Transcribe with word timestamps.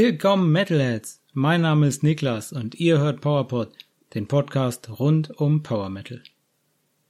Willkommen 0.00 0.52
Metalheads! 0.52 1.24
Mein 1.32 1.62
Name 1.62 1.88
ist 1.88 2.04
Niklas 2.04 2.52
und 2.52 2.76
ihr 2.76 3.00
hört 3.00 3.20
PowerPod, 3.20 3.72
den 4.14 4.28
Podcast 4.28 4.88
rund 5.00 5.40
um 5.40 5.64
Power 5.64 5.88
Metal. 5.88 6.22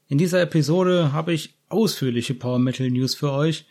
In 0.09 0.16
dieser 0.16 0.41
Episode 0.41 1.12
habe 1.12 1.35
ich 1.35 1.59
ausführliche 1.68 2.32
Power 2.32 2.59
Metal 2.59 2.89
News 2.89 3.14
für 3.14 3.30
euch, 3.30 3.66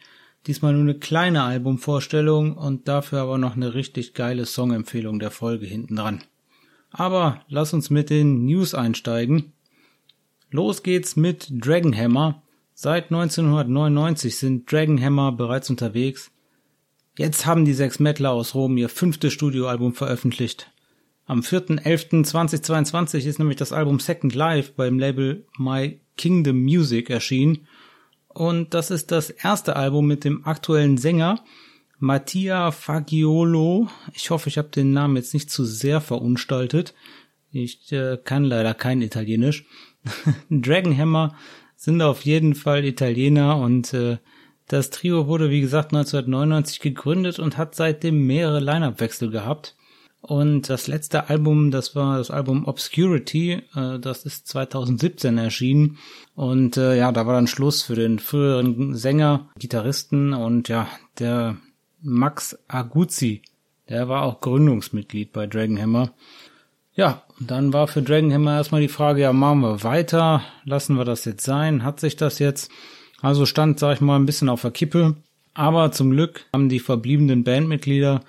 diesmal 0.45 0.73
nur 0.73 0.83
eine 0.83 0.99
kleine 0.99 1.41
Albumvorstellung 1.41 2.55
und 2.57 2.87
dafür 2.87 3.21
aber 3.21 3.39
noch 3.39 3.55
eine 3.55 3.73
richtig 3.73 4.13
geile 4.13 4.45
Songempfehlung 4.45 5.17
der 5.17 5.31
Folge 5.31 5.65
hinten 5.65 5.95
dran. 5.95 6.23
Aber 6.91 7.41
lass 7.47 7.73
uns 7.73 7.89
mit 7.89 8.11
den 8.11 8.45
News 8.45 8.75
einsteigen. 8.75 9.51
Los 10.51 10.83
geht's 10.83 11.15
mit 11.15 11.47
Dragonhammer. 11.49 12.43
Seit 12.75 13.05
1999 13.05 14.37
sind 14.37 14.71
Dragonhammer 14.71 15.31
bereits 15.31 15.71
unterwegs 15.71 16.29
Jetzt 17.17 17.47
haben 17.47 17.65
die 17.65 17.73
sechs 17.73 17.99
Mettler 17.99 18.31
aus 18.31 18.53
Rom 18.53 18.77
ihr 18.77 18.89
fünftes 18.89 19.33
Studioalbum 19.33 19.95
veröffentlicht. 19.95 20.71
Am 21.25 21.39
4.11.2022 21.39 23.25
ist 23.25 23.39
nämlich 23.39 23.57
das 23.57 23.73
Album 23.73 23.99
Second 23.99 24.35
Life 24.35 24.73
beim 24.75 24.99
Label 24.99 25.43
My 25.57 25.99
Kingdom 26.15 26.61
Music 26.61 27.09
erschienen. 27.09 27.67
Und 28.27 28.75
das 28.75 28.91
ist 28.91 29.11
das 29.11 29.31
erste 29.31 29.75
Album 29.75 30.05
mit 30.05 30.25
dem 30.25 30.45
aktuellen 30.45 30.99
Sänger 30.99 31.43
Mattia 31.97 32.69
Fagiolo. 32.69 33.87
Ich 34.13 34.29
hoffe, 34.29 34.49
ich 34.49 34.59
habe 34.59 34.69
den 34.69 34.91
Namen 34.91 35.15
jetzt 35.15 35.33
nicht 35.33 35.49
zu 35.49 35.65
sehr 35.65 36.01
verunstaltet. 36.01 36.93
Ich 37.51 37.91
äh, 37.91 38.19
kann 38.23 38.43
leider 38.43 38.75
kein 38.75 39.01
Italienisch. 39.01 39.65
Dragonhammer 40.51 41.35
sind 41.75 41.99
auf 42.03 42.21
jeden 42.25 42.53
Fall 42.53 42.85
Italiener 42.85 43.57
und 43.57 43.91
äh, 43.95 44.19
das 44.67 44.89
Trio 44.89 45.27
wurde, 45.27 45.49
wie 45.49 45.61
gesagt, 45.61 45.93
1999 45.93 46.79
gegründet 46.79 47.39
und 47.39 47.57
hat 47.57 47.75
seitdem 47.75 48.25
mehrere 48.25 48.59
Line-Up-Wechsel 48.59 49.29
gehabt. 49.29 49.75
Und 50.21 50.69
das 50.69 50.87
letzte 50.87 51.29
Album, 51.29 51.71
das 51.71 51.95
war 51.95 52.17
das 52.17 52.31
Album 52.31 52.65
Obscurity, 52.67 53.61
äh, 53.75 53.99
das 53.99 54.25
ist 54.25 54.47
2017 54.47 55.37
erschienen. 55.37 55.99
Und 56.35 56.75
äh, 56.75 56.97
ja, 56.97 57.11
da 57.11 57.25
war 57.25 57.33
dann 57.33 57.47
Schluss 57.47 57.83
für 57.83 57.95
den 57.95 58.19
früheren 58.19 58.95
Sänger, 58.95 59.49
Gitarristen 59.57 60.33
und 60.33 60.67
ja, 60.67 60.87
der 61.19 61.57
Max 62.01 62.57
Aguzzi, 62.67 63.41
der 63.89 64.09
war 64.09 64.23
auch 64.23 64.41
Gründungsmitglied 64.41 65.31
bei 65.31 65.47
Dragonhammer. 65.47 66.11
Ja, 66.93 67.23
dann 67.39 67.71
war 67.73 67.87
für 67.87 68.01
Dragonhammer 68.01 68.57
erstmal 68.57 68.81
die 68.81 68.87
Frage, 68.87 69.21
ja, 69.21 69.31
machen 69.31 69.61
wir 69.61 69.83
weiter, 69.83 70.41
lassen 70.65 70.95
wir 70.95 71.05
das 71.05 71.25
jetzt 71.25 71.45
sein, 71.45 71.83
hat 71.83 71.99
sich 71.99 72.15
das 72.15 72.39
jetzt? 72.39 72.71
Also 73.21 73.45
stand, 73.45 73.79
sag 73.79 73.95
ich 73.95 74.01
mal, 74.01 74.15
ein 74.15 74.25
bisschen 74.25 74.49
auf 74.49 74.61
der 74.61 74.71
Kippe. 74.71 75.15
Aber 75.53 75.91
zum 75.91 76.11
Glück 76.11 76.45
haben 76.53 76.69
die 76.69 76.79
verbliebenen 76.79 77.43
Bandmitglieder 77.43 78.21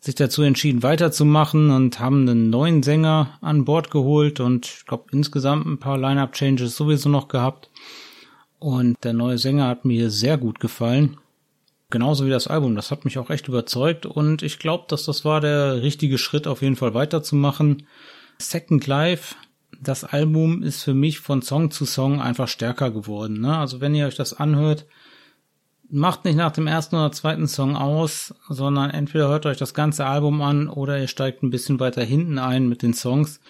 sich 0.00 0.14
dazu 0.16 0.42
entschieden, 0.42 0.82
weiterzumachen 0.82 1.70
und 1.70 2.00
haben 2.00 2.28
einen 2.28 2.50
neuen 2.50 2.82
Sänger 2.82 3.38
an 3.40 3.64
Bord 3.64 3.90
geholt 3.90 4.40
und 4.40 4.66
ich 4.66 4.86
glaube 4.86 5.04
insgesamt 5.12 5.64
ein 5.64 5.78
paar 5.78 5.96
Line-Up-Changes 5.96 6.76
sowieso 6.76 7.08
noch 7.08 7.28
gehabt. 7.28 7.70
Und 8.58 8.96
der 9.04 9.12
neue 9.12 9.38
Sänger 9.38 9.68
hat 9.68 9.84
mir 9.84 10.10
sehr 10.10 10.38
gut 10.38 10.58
gefallen. 10.58 11.18
Genauso 11.90 12.26
wie 12.26 12.30
das 12.30 12.48
Album. 12.48 12.74
Das 12.74 12.90
hat 12.90 13.04
mich 13.04 13.18
auch 13.18 13.30
echt 13.30 13.48
überzeugt 13.48 14.06
und 14.06 14.42
ich 14.42 14.58
glaube, 14.58 14.86
dass 14.88 15.04
das 15.04 15.24
war 15.24 15.40
der 15.40 15.82
richtige 15.82 16.18
Schritt, 16.18 16.48
auf 16.48 16.62
jeden 16.62 16.76
Fall 16.76 16.94
weiterzumachen. 16.94 17.86
Second 18.38 18.86
Life 18.86 19.36
das 19.80 20.04
Album 20.04 20.62
ist 20.62 20.82
für 20.82 20.94
mich 20.94 21.20
von 21.20 21.42
Song 21.42 21.70
zu 21.70 21.84
Song 21.84 22.20
einfach 22.20 22.48
stärker 22.48 22.90
geworden. 22.90 23.40
Ne? 23.40 23.56
Also 23.56 23.80
wenn 23.80 23.94
ihr 23.94 24.06
euch 24.06 24.16
das 24.16 24.34
anhört, 24.34 24.86
macht 25.90 26.24
nicht 26.24 26.36
nach 26.36 26.52
dem 26.52 26.66
ersten 26.66 26.96
oder 26.96 27.12
zweiten 27.12 27.46
Song 27.46 27.76
aus, 27.76 28.34
sondern 28.48 28.90
entweder 28.90 29.28
hört 29.28 29.44
euch 29.44 29.58
das 29.58 29.74
ganze 29.74 30.06
Album 30.06 30.40
an 30.40 30.68
oder 30.68 30.98
ihr 30.98 31.08
steigt 31.08 31.42
ein 31.42 31.50
bisschen 31.50 31.80
weiter 31.80 32.02
hinten 32.02 32.38
ein 32.38 32.68
mit 32.68 32.82
den 32.82 32.94
Songs, 32.94 33.40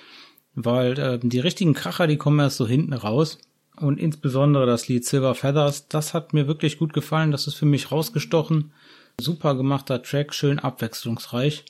weil 0.54 0.98
äh, 0.98 1.18
die 1.22 1.38
richtigen 1.38 1.72
Kracher, 1.72 2.06
die 2.06 2.16
kommen 2.16 2.40
erst 2.40 2.56
so 2.56 2.66
hinten 2.66 2.94
raus. 2.94 3.38
Und 3.76 3.98
insbesondere 3.98 4.66
das 4.66 4.88
Lied 4.88 5.04
Silver 5.04 5.34
Feathers, 5.34 5.88
das 5.88 6.14
hat 6.14 6.34
mir 6.34 6.46
wirklich 6.46 6.78
gut 6.78 6.92
gefallen, 6.92 7.30
das 7.30 7.46
ist 7.46 7.54
für 7.54 7.64
mich 7.64 7.90
rausgestochen. 7.90 8.72
Super 9.20 9.54
gemachter 9.54 10.02
Track, 10.02 10.34
schön 10.34 10.58
abwechslungsreich. 10.58 11.64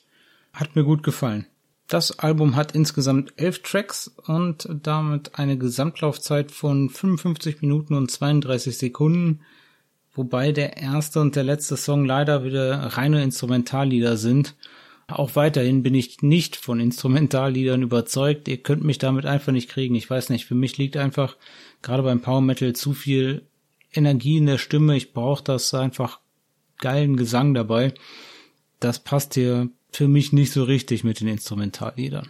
Hat 0.52 0.74
mir 0.74 0.84
gut 0.84 1.02
gefallen. 1.02 1.46
Das 1.92 2.18
Album 2.20 2.56
hat 2.56 2.72
insgesamt 2.72 3.34
elf 3.36 3.58
Tracks 3.58 4.10
und 4.26 4.66
damit 4.82 5.38
eine 5.38 5.58
Gesamtlaufzeit 5.58 6.50
von 6.50 6.88
55 6.88 7.60
Minuten 7.60 7.92
und 7.92 8.10
32 8.10 8.78
Sekunden, 8.78 9.40
wobei 10.14 10.52
der 10.52 10.78
erste 10.78 11.20
und 11.20 11.36
der 11.36 11.44
letzte 11.44 11.76
Song 11.76 12.06
leider 12.06 12.44
wieder 12.44 12.78
reine 12.96 13.22
Instrumentallieder 13.22 14.16
sind. 14.16 14.56
Auch 15.06 15.36
weiterhin 15.36 15.82
bin 15.82 15.94
ich 15.94 16.22
nicht 16.22 16.56
von 16.56 16.80
Instrumentalliedern 16.80 17.82
überzeugt. 17.82 18.48
Ihr 18.48 18.62
könnt 18.62 18.84
mich 18.84 18.96
damit 18.96 19.26
einfach 19.26 19.52
nicht 19.52 19.68
kriegen. 19.68 19.94
Ich 19.94 20.08
weiß 20.08 20.30
nicht, 20.30 20.46
für 20.46 20.54
mich 20.54 20.78
liegt 20.78 20.96
einfach 20.96 21.36
gerade 21.82 22.04
beim 22.04 22.22
Power 22.22 22.40
Metal 22.40 22.72
zu 22.72 22.94
viel 22.94 23.42
Energie 23.92 24.38
in 24.38 24.46
der 24.46 24.56
Stimme. 24.56 24.96
Ich 24.96 25.12
brauche 25.12 25.44
das 25.44 25.74
einfach 25.74 26.20
geilen 26.78 27.18
Gesang 27.18 27.52
dabei. 27.52 27.92
Das 28.80 28.98
passt 28.98 29.34
hier 29.34 29.68
für 29.92 30.08
mich 30.08 30.32
nicht 30.32 30.52
so 30.52 30.64
richtig 30.64 31.04
mit 31.04 31.20
den 31.20 31.28
Instrumentalliedern. 31.28 32.28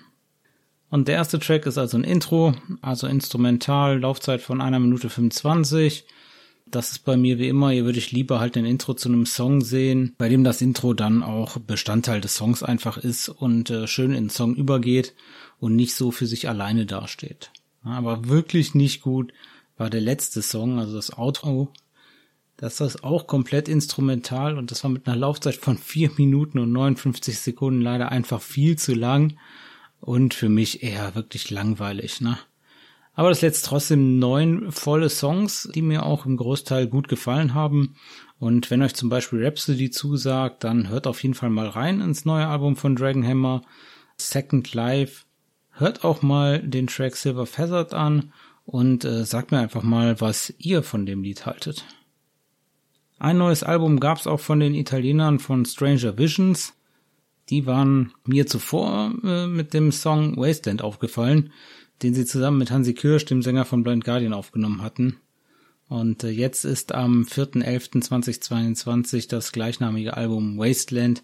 Und 0.91 1.09
der 1.09 1.15
erste 1.15 1.39
Track 1.39 1.65
ist 1.65 1.79
also 1.79 1.97
ein 1.97 2.05
Intro, 2.05 2.55
also 2.83 3.07
instrumental, 3.07 4.01
Laufzeit 4.01 4.43
von 4.43 4.61
einer 4.61 4.79
Minute 4.79 5.09
25. 5.09 6.05
Das 6.67 6.91
ist 6.91 7.05
bei 7.05 7.17
mir 7.17 7.39
wie 7.39 7.49
immer, 7.49 7.71
hier 7.71 7.85
würde 7.85 7.99
ich 7.99 8.13
lieber 8.13 8.41
halt 8.41 8.57
ein 8.57 8.67
Intro 8.67 8.95
zu 8.95 9.09
einem 9.09 9.25
Song 9.25 9.63
sehen, 9.63 10.15
bei 10.19 10.29
dem 10.29 10.45
das 10.45 10.61
Intro 10.61 10.93
dann 10.93 11.23
auch 11.23 11.59
Bestandteil 11.59 12.21
des 12.21 12.35
Songs 12.35 12.63
einfach 12.63 12.99
ist 12.99 13.29
und 13.29 13.71
äh, 13.71 13.87
schön 13.87 14.11
in 14.11 14.25
den 14.25 14.31
Song 14.31 14.55
übergeht 14.55 15.15
und 15.61 15.77
nicht 15.77 15.95
so 15.95 16.11
für 16.11 16.27
sich 16.27 16.49
alleine 16.49 16.85
dasteht. 16.85 17.51
Aber 17.85 18.29
wirklich 18.29 18.75
nicht 18.75 19.01
gut 19.01 19.33
war 19.77 19.91
der 19.91 20.01
letzte 20.01 20.43
Song, 20.43 20.79
also 20.79 20.95
das 20.95 21.17
Outro 21.17 21.73
das 22.63 22.81
ist 22.81 23.03
auch 23.03 23.27
komplett 23.27 23.69
instrumental 23.69 24.57
und 24.57 24.71
das 24.71 24.85
war 24.85 24.91
mit 24.93 25.09
einer 25.09 25.17
Laufzeit 25.17 25.57
von 25.57 25.77
vier 25.77 26.13
Minuten 26.17 26.61
und 26.61 26.71
59 26.71 27.37
Sekunden 27.37 27.81
leider 27.81 28.13
einfach 28.13 28.41
viel 28.41 28.79
zu 28.79 28.95
lang 28.95 29.37
und 30.01 30.33
für 30.33 30.49
mich 30.49 30.85
eher 30.85 31.17
wirklich 31.17 31.51
langweilig, 31.51 32.21
ne? 32.21 32.39
Aber 33.15 33.31
das 33.31 33.41
lässt 33.43 33.65
trotzdem 33.65 34.21
neun 34.21 34.71
volle 34.71 35.11
Songs, 35.11 35.71
die 35.75 35.83
mir 35.83 36.07
auch 36.07 36.25
im 36.25 36.37
Großteil 36.37 36.87
gut 36.87 37.09
gefallen 37.09 37.53
haben. 37.53 37.97
Und 38.39 38.71
wenn 38.71 38.81
euch 38.81 38.95
zum 38.95 39.09
Beispiel 39.09 39.45
Rhapsody 39.45 39.91
zusagt, 39.91 40.63
dann 40.63 40.89
hört 40.89 41.09
auf 41.09 41.21
jeden 41.25 41.35
Fall 41.35 41.51
mal 41.51 41.67
rein 41.67 42.01
ins 42.01 42.25
neue 42.25 42.47
Album 42.47 42.77
von 42.77 42.95
Dragonhammer, 42.95 43.63
Second 44.19 44.73
Life. 44.73 45.25
Hört 45.73 46.05
auch 46.05 46.23
mal 46.23 46.61
den 46.61 46.87
Track 46.87 47.17
Silver 47.17 47.45
Feathered 47.45 47.93
an 47.93 48.33
und 48.65 49.05
äh, 49.05 49.25
sagt 49.25 49.51
mir 49.51 49.59
einfach 49.59 49.83
mal, 49.83 50.21
was 50.21 50.55
ihr 50.59 50.85
von 50.85 51.07
dem 51.07 51.25
Lied 51.25 51.45
haltet. 51.45 51.85
Ein 53.23 53.39
neues 53.39 53.63
Album 53.63 54.01
gab 54.01 54.19
es 54.19 54.27
auch 54.27 54.41
von 54.41 54.59
den 54.59 54.75
Italienern 54.75 55.39
von 55.39 55.65
Stranger 55.65 56.19
Visions. 56.19 56.75
Die 57.51 57.67
waren 57.67 58.13
mir 58.27 58.49
zuvor 58.49 59.15
äh, 59.23 59.47
mit 59.47 59.75
dem 59.75 59.93
Song 59.93 60.37
Wasteland 60.37 60.83
aufgefallen, 60.83 61.53
den 62.03 62.15
sie 62.15 62.27
zusammen 62.27 62.59
mit 62.59 62.73
Hansi 62.73 62.95
Kirsch, 62.95 63.25
dem 63.25 63.41
Sänger 63.41 63.65
von 63.65 63.85
Blind 63.85 64.05
Guardian, 64.05 64.33
aufgenommen 64.33 64.83
hatten. 64.83 65.19
Und 65.89 66.25
äh, 66.25 66.31
jetzt 66.31 66.65
ist 66.65 66.97
am 66.97 67.23
4.11.2022 67.23 69.29
das 69.29 69.53
gleichnamige 69.53 70.17
Album 70.17 70.59
Wasteland 70.59 71.23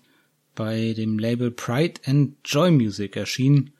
bei 0.54 0.94
dem 0.96 1.18
Label 1.18 1.50
Pride 1.50 2.00
and 2.04 2.36
Joy 2.44 2.70
Music 2.70 3.16
erschienen. 3.16 3.72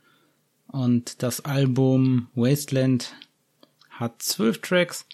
Und 0.66 1.22
das 1.22 1.44
Album 1.44 2.26
Wasteland 2.34 3.14
hat 3.90 4.22
zwölf 4.22 4.60
Tracks 4.60 5.06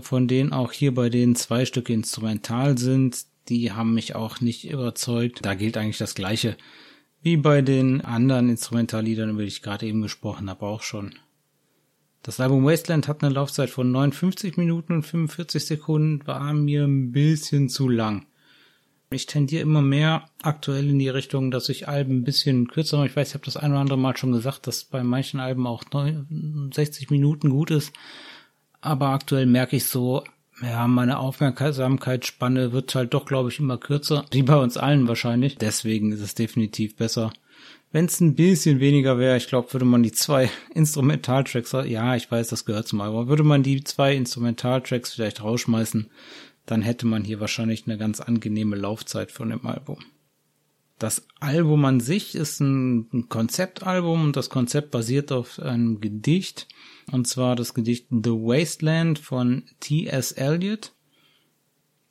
von 0.00 0.26
denen 0.28 0.52
auch 0.52 0.72
hier 0.72 0.94
bei 0.94 1.10
denen 1.10 1.36
zwei 1.36 1.66
Stücke 1.66 1.92
instrumental 1.92 2.78
sind. 2.78 3.24
Die 3.48 3.72
haben 3.72 3.94
mich 3.94 4.14
auch 4.14 4.40
nicht 4.40 4.68
überzeugt. 4.70 5.40
Da 5.42 5.54
gilt 5.54 5.76
eigentlich 5.76 5.98
das 5.98 6.14
Gleiche 6.14 6.56
wie 7.22 7.36
bei 7.36 7.60
den 7.60 8.02
anderen 8.02 8.48
Instrumentalliedern, 8.48 9.30
über 9.30 9.42
die 9.42 9.48
ich 9.48 9.62
gerade 9.62 9.86
eben 9.86 10.00
gesprochen 10.00 10.48
habe, 10.48 10.64
auch 10.64 10.82
schon. 10.82 11.14
Das 12.22 12.40
Album 12.40 12.64
Wasteland 12.64 13.08
hat 13.08 13.22
eine 13.22 13.34
Laufzeit 13.34 13.70
von 13.70 13.90
59 13.90 14.56
Minuten 14.56 14.92
und 14.92 15.02
45 15.02 15.66
Sekunden, 15.66 16.26
war 16.26 16.52
mir 16.52 16.84
ein 16.84 17.12
bisschen 17.12 17.68
zu 17.68 17.88
lang. 17.88 18.26
Ich 19.10 19.26
tendiere 19.26 19.62
immer 19.62 19.82
mehr 19.82 20.28
aktuell 20.42 20.88
in 20.88 20.98
die 20.98 21.08
Richtung, 21.08 21.50
dass 21.50 21.68
ich 21.68 21.88
Alben 21.88 22.18
ein 22.18 22.24
bisschen 22.24 22.68
kürzer 22.68 22.96
mache. 22.96 23.06
Ich 23.06 23.16
weiß, 23.16 23.28
ich 23.28 23.34
habe 23.34 23.44
das 23.44 23.56
ein 23.56 23.70
oder 23.70 23.80
andere 23.80 23.98
Mal 23.98 24.16
schon 24.16 24.32
gesagt, 24.32 24.66
dass 24.66 24.84
bei 24.84 25.04
manchen 25.04 25.38
Alben 25.38 25.66
auch 25.66 25.84
60 26.72 27.10
Minuten 27.10 27.50
gut 27.50 27.70
ist 27.70 27.92
aber 28.80 29.08
aktuell 29.08 29.46
merke 29.46 29.76
ich 29.76 29.86
so, 29.86 30.24
ja, 30.62 30.86
meine 30.86 31.18
Aufmerksamkeitsspanne 31.18 32.72
wird 32.72 32.94
halt 32.94 33.12
doch, 33.12 33.26
glaube 33.26 33.50
ich, 33.50 33.58
immer 33.58 33.76
kürzer. 33.76 34.24
Wie 34.30 34.42
bei 34.42 34.56
uns 34.56 34.76
allen 34.76 35.06
wahrscheinlich. 35.06 35.58
Deswegen 35.58 36.12
ist 36.12 36.20
es 36.20 36.34
definitiv 36.34 36.96
besser. 36.96 37.32
Wenn 37.92 38.06
es 38.06 38.20
ein 38.20 38.34
bisschen 38.34 38.80
weniger 38.80 39.18
wäre, 39.18 39.36
ich 39.36 39.48
glaube, 39.48 39.72
würde 39.72 39.84
man 39.84 40.02
die 40.02 40.12
zwei 40.12 40.50
Instrumentaltracks, 40.74 41.72
ja, 41.72 42.16
ich 42.16 42.30
weiß, 42.30 42.48
das 42.48 42.64
gehört 42.64 42.88
zum 42.88 43.00
Album, 43.00 43.28
würde 43.28 43.42
man 43.42 43.62
die 43.62 43.84
zwei 43.84 44.14
Instrumentaltracks 44.14 45.14
vielleicht 45.14 45.42
rausschmeißen, 45.42 46.10
dann 46.64 46.82
hätte 46.82 47.06
man 47.06 47.22
hier 47.22 47.40
wahrscheinlich 47.40 47.86
eine 47.86 47.96
ganz 47.96 48.20
angenehme 48.20 48.76
Laufzeit 48.76 49.30
von 49.30 49.50
dem 49.50 49.66
Album. 49.66 49.98
Das 50.98 51.26
Album 51.40 51.84
an 51.84 52.00
sich 52.00 52.34
ist 52.34 52.60
ein 52.60 53.28
Konzeptalbum 53.28 54.24
und 54.24 54.36
das 54.36 54.48
Konzept 54.48 54.90
basiert 54.90 55.30
auf 55.30 55.58
einem 55.58 56.00
Gedicht. 56.00 56.68
Und 57.12 57.28
zwar 57.28 57.54
das 57.54 57.74
Gedicht 57.74 58.06
The 58.10 58.30
Wasteland 58.30 59.18
von 59.18 59.64
T.S. 59.80 60.32
Eliot. 60.32 60.92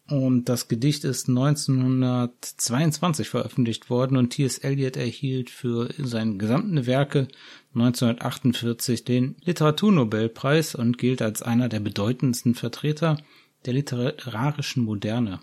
Und 0.08 0.50
das 0.50 0.68
Gedicht 0.68 1.04
ist 1.04 1.28
1922 1.30 3.28
veröffentlicht 3.28 3.90
worden 3.90 4.18
und 4.18 4.30
T.S. 4.30 4.60
Eliot 4.60 4.98
erhielt 4.98 5.50
für 5.50 5.90
seine 5.98 6.38
gesamten 6.38 6.86
Werke 6.86 7.28
1948 7.74 9.04
den 9.04 9.36
Literaturnobelpreis 9.44 10.76
und 10.76 11.00
gilt 11.00 11.24
als 11.24 11.42
einer 11.42 11.70
der 11.70 11.80
bedeutendsten 11.80 12.54
Vertreter 12.54 13.18
der 13.66 13.74
literarischen 13.74 14.84
Moderne. 14.84 15.40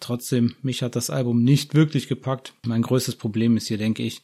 Trotzdem, 0.00 0.54
mich 0.62 0.82
hat 0.82 0.96
das 0.96 1.10
Album 1.10 1.42
nicht 1.42 1.74
wirklich 1.74 2.08
gepackt. 2.08 2.54
Mein 2.64 2.82
größtes 2.82 3.16
Problem 3.16 3.56
ist 3.56 3.68
hier, 3.68 3.78
denke 3.78 4.02
ich, 4.02 4.22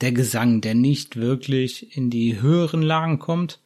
der 0.00 0.12
Gesang, 0.12 0.60
der 0.60 0.74
nicht 0.74 1.16
wirklich 1.16 1.96
in 1.96 2.10
die 2.10 2.40
höheren 2.40 2.82
Lagen 2.82 3.18
kommt, 3.18 3.60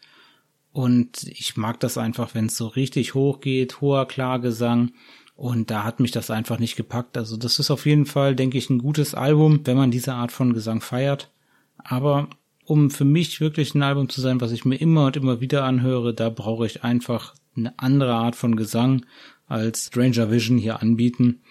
und 0.77 1.23
ich 1.23 1.57
mag 1.57 1.81
das 1.81 1.97
einfach, 1.97 2.35
wenn 2.35 2.47
es 2.47 2.59
so 2.59 2.67
richtig 2.67 3.15
hoch 3.15 3.41
geht, 3.41 3.81
hoher 3.81 4.07
Klargesang. 4.07 4.93
Und 5.35 5.71
da 5.71 5.85
hat 5.85 6.01
mich 6.01 6.11
das 6.11 6.31
einfach 6.31 6.59
nicht 6.59 6.77
gepackt. 6.77 7.17
Also 7.17 7.39
das 7.39 7.59
ist 7.59 7.71
auf 7.71 7.87
jeden 7.87 8.05
Fall, 8.05 8.37
denke 8.37 8.59
ich, 8.59 8.69
ein 8.69 8.77
gutes 8.77 9.15
Album, 9.15 9.61
wenn 9.65 9.79
man 9.79 9.91
diese 9.91 10.13
Art 10.13 10.33
von 10.33 10.53
Gesang 10.53 10.83
feiert. 10.83 11.31
Aber 11.79 12.29
um 12.67 12.91
für 12.91 13.07
mich 13.07 13.41
wirklich 13.41 13.75
ein 13.75 13.83
Album 13.83 14.11
zu 14.11 14.21
sein, 14.21 14.43
was 14.43 14.53
ich 14.53 14.67
mir 14.67 14.77
immer 14.77 15.07
und 15.07 15.17
immer 15.17 15.41
wieder 15.41 15.65
anhöre, 15.65 16.13
da 16.13 16.29
brauche 16.29 16.67
ich 16.67 16.85
einfach 16.85 17.35
eine 17.57 17.73
andere 17.79 18.13
Art 18.13 18.37
von 18.37 18.55
Gesang 18.55 19.07
als 19.47 19.87
Stranger 19.87 20.31
Vision 20.31 20.59
hier 20.59 20.83
anbieten. 20.83 21.43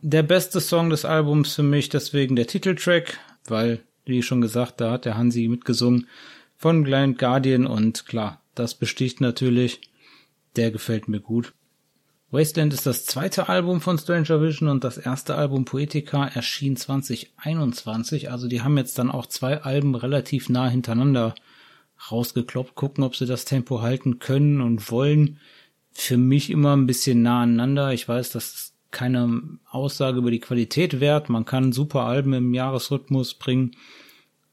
Der 0.00 0.22
beste 0.22 0.60
Song 0.60 0.90
des 0.90 1.04
Albums 1.04 1.54
für 1.54 1.62
mich 1.62 1.88
deswegen 1.88 2.36
der 2.36 2.46
Titeltrack, 2.46 3.18
weil, 3.46 3.80
wie 4.04 4.22
schon 4.22 4.40
gesagt, 4.40 4.80
da 4.80 4.92
hat 4.92 5.04
der 5.04 5.16
Hansi 5.16 5.48
mitgesungen 5.48 6.08
von 6.56 6.82
Blind 6.84 7.18
Guardian 7.18 7.66
und 7.66 8.06
klar, 8.06 8.42
das 8.54 8.74
besticht 8.74 9.20
natürlich. 9.20 9.80
Der 10.56 10.70
gefällt 10.70 11.08
mir 11.08 11.20
gut. 11.20 11.52
Wasteland 12.30 12.74
ist 12.74 12.84
das 12.84 13.06
zweite 13.06 13.48
Album 13.48 13.80
von 13.80 13.96
Stranger 13.96 14.42
Vision 14.42 14.68
und 14.68 14.82
das 14.82 14.98
erste 14.98 15.36
Album 15.36 15.64
Poetica 15.64 16.26
erschien 16.26 16.76
2021. 16.76 18.30
Also 18.30 18.48
die 18.48 18.60
haben 18.62 18.76
jetzt 18.76 18.98
dann 18.98 19.10
auch 19.10 19.26
zwei 19.26 19.62
Alben 19.62 19.94
relativ 19.94 20.48
nah 20.48 20.68
hintereinander 20.68 21.34
rausgekloppt. 22.10 22.74
Gucken, 22.74 23.04
ob 23.04 23.14
sie 23.14 23.26
das 23.26 23.44
Tempo 23.44 23.82
halten 23.82 24.18
können 24.18 24.60
und 24.60 24.90
wollen. 24.90 25.38
Für 25.94 26.18
mich 26.18 26.50
immer 26.50 26.76
ein 26.76 26.86
bisschen 26.86 27.22
nah 27.22 27.42
aneinander. 27.42 27.92
Ich 27.92 28.08
weiß, 28.08 28.30
das 28.30 28.54
ist 28.54 28.74
keine 28.90 29.58
Aussage 29.70 30.18
über 30.18 30.30
die 30.30 30.40
Qualität 30.40 31.00
wert. 31.00 31.28
Man 31.28 31.44
kann 31.44 31.72
super 31.72 32.02
Alben 32.02 32.32
im 32.32 32.54
Jahresrhythmus 32.54 33.34
bringen. 33.34 33.76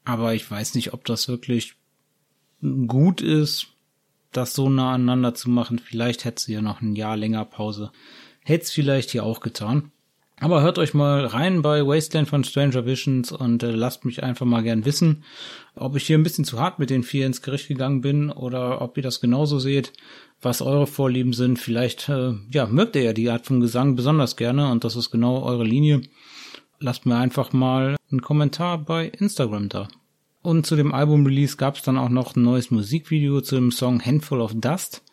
Aber 0.04 0.34
ich 0.34 0.48
weiß 0.50 0.74
nicht, 0.74 0.92
ob 0.94 1.04
das 1.04 1.28
wirklich 1.28 1.74
gut 2.86 3.20
ist, 3.20 3.68
das 4.32 4.54
so 4.54 4.68
nah 4.68 4.94
aneinander 4.94 5.34
zu 5.34 5.50
machen. 5.50 5.78
Vielleicht 5.78 6.24
hätte 6.24 6.42
sie 6.42 6.54
ja 6.54 6.62
noch 6.62 6.80
ein 6.80 6.96
Jahr 6.96 7.16
länger 7.16 7.44
Pause. 7.44 7.92
Hätte 8.44 8.64
es 8.64 8.72
vielleicht 8.72 9.10
hier 9.10 9.24
auch 9.24 9.40
getan. 9.40 9.92
Aber 10.42 10.60
hört 10.60 10.80
euch 10.80 10.92
mal 10.92 11.24
rein 11.24 11.62
bei 11.62 11.86
Wasteland 11.86 12.28
von 12.28 12.42
Stranger 12.42 12.84
Visions 12.84 13.30
und 13.30 13.62
äh, 13.62 13.70
lasst 13.70 14.04
mich 14.04 14.24
einfach 14.24 14.44
mal 14.44 14.64
gern 14.64 14.84
wissen, 14.84 15.22
ob 15.76 15.94
ich 15.94 16.04
hier 16.08 16.18
ein 16.18 16.24
bisschen 16.24 16.44
zu 16.44 16.58
hart 16.58 16.80
mit 16.80 16.90
den 16.90 17.04
vier 17.04 17.26
ins 17.26 17.42
Gericht 17.42 17.68
gegangen 17.68 18.00
bin 18.00 18.28
oder 18.28 18.82
ob 18.82 18.96
ihr 18.96 19.04
das 19.04 19.20
genauso 19.20 19.60
seht, 19.60 19.92
was 20.40 20.60
eure 20.60 20.88
Vorlieben 20.88 21.32
sind. 21.32 21.60
Vielleicht, 21.60 22.08
äh, 22.08 22.32
ja, 22.50 22.66
mögt 22.66 22.96
ihr 22.96 23.02
ja 23.02 23.12
die 23.12 23.30
Art 23.30 23.46
von 23.46 23.60
Gesang 23.60 23.94
besonders 23.94 24.34
gerne 24.34 24.68
und 24.72 24.82
das 24.82 24.96
ist 24.96 25.12
genau 25.12 25.44
eure 25.44 25.62
Linie. 25.62 26.00
Lasst 26.80 27.06
mir 27.06 27.18
einfach 27.18 27.52
mal 27.52 27.94
einen 28.10 28.20
Kommentar 28.20 28.78
bei 28.78 29.06
Instagram 29.06 29.68
da. 29.68 29.86
Und 30.42 30.66
zu 30.66 30.74
dem 30.74 30.92
Album-Release 30.92 31.56
gab 31.56 31.76
es 31.76 31.82
dann 31.82 31.96
auch 31.96 32.08
noch 32.08 32.34
ein 32.34 32.42
neues 32.42 32.72
Musikvideo 32.72 33.42
zu 33.42 33.54
dem 33.54 33.70
Song 33.70 34.04
Handful 34.04 34.40
of 34.40 34.54
Dust. 34.56 35.04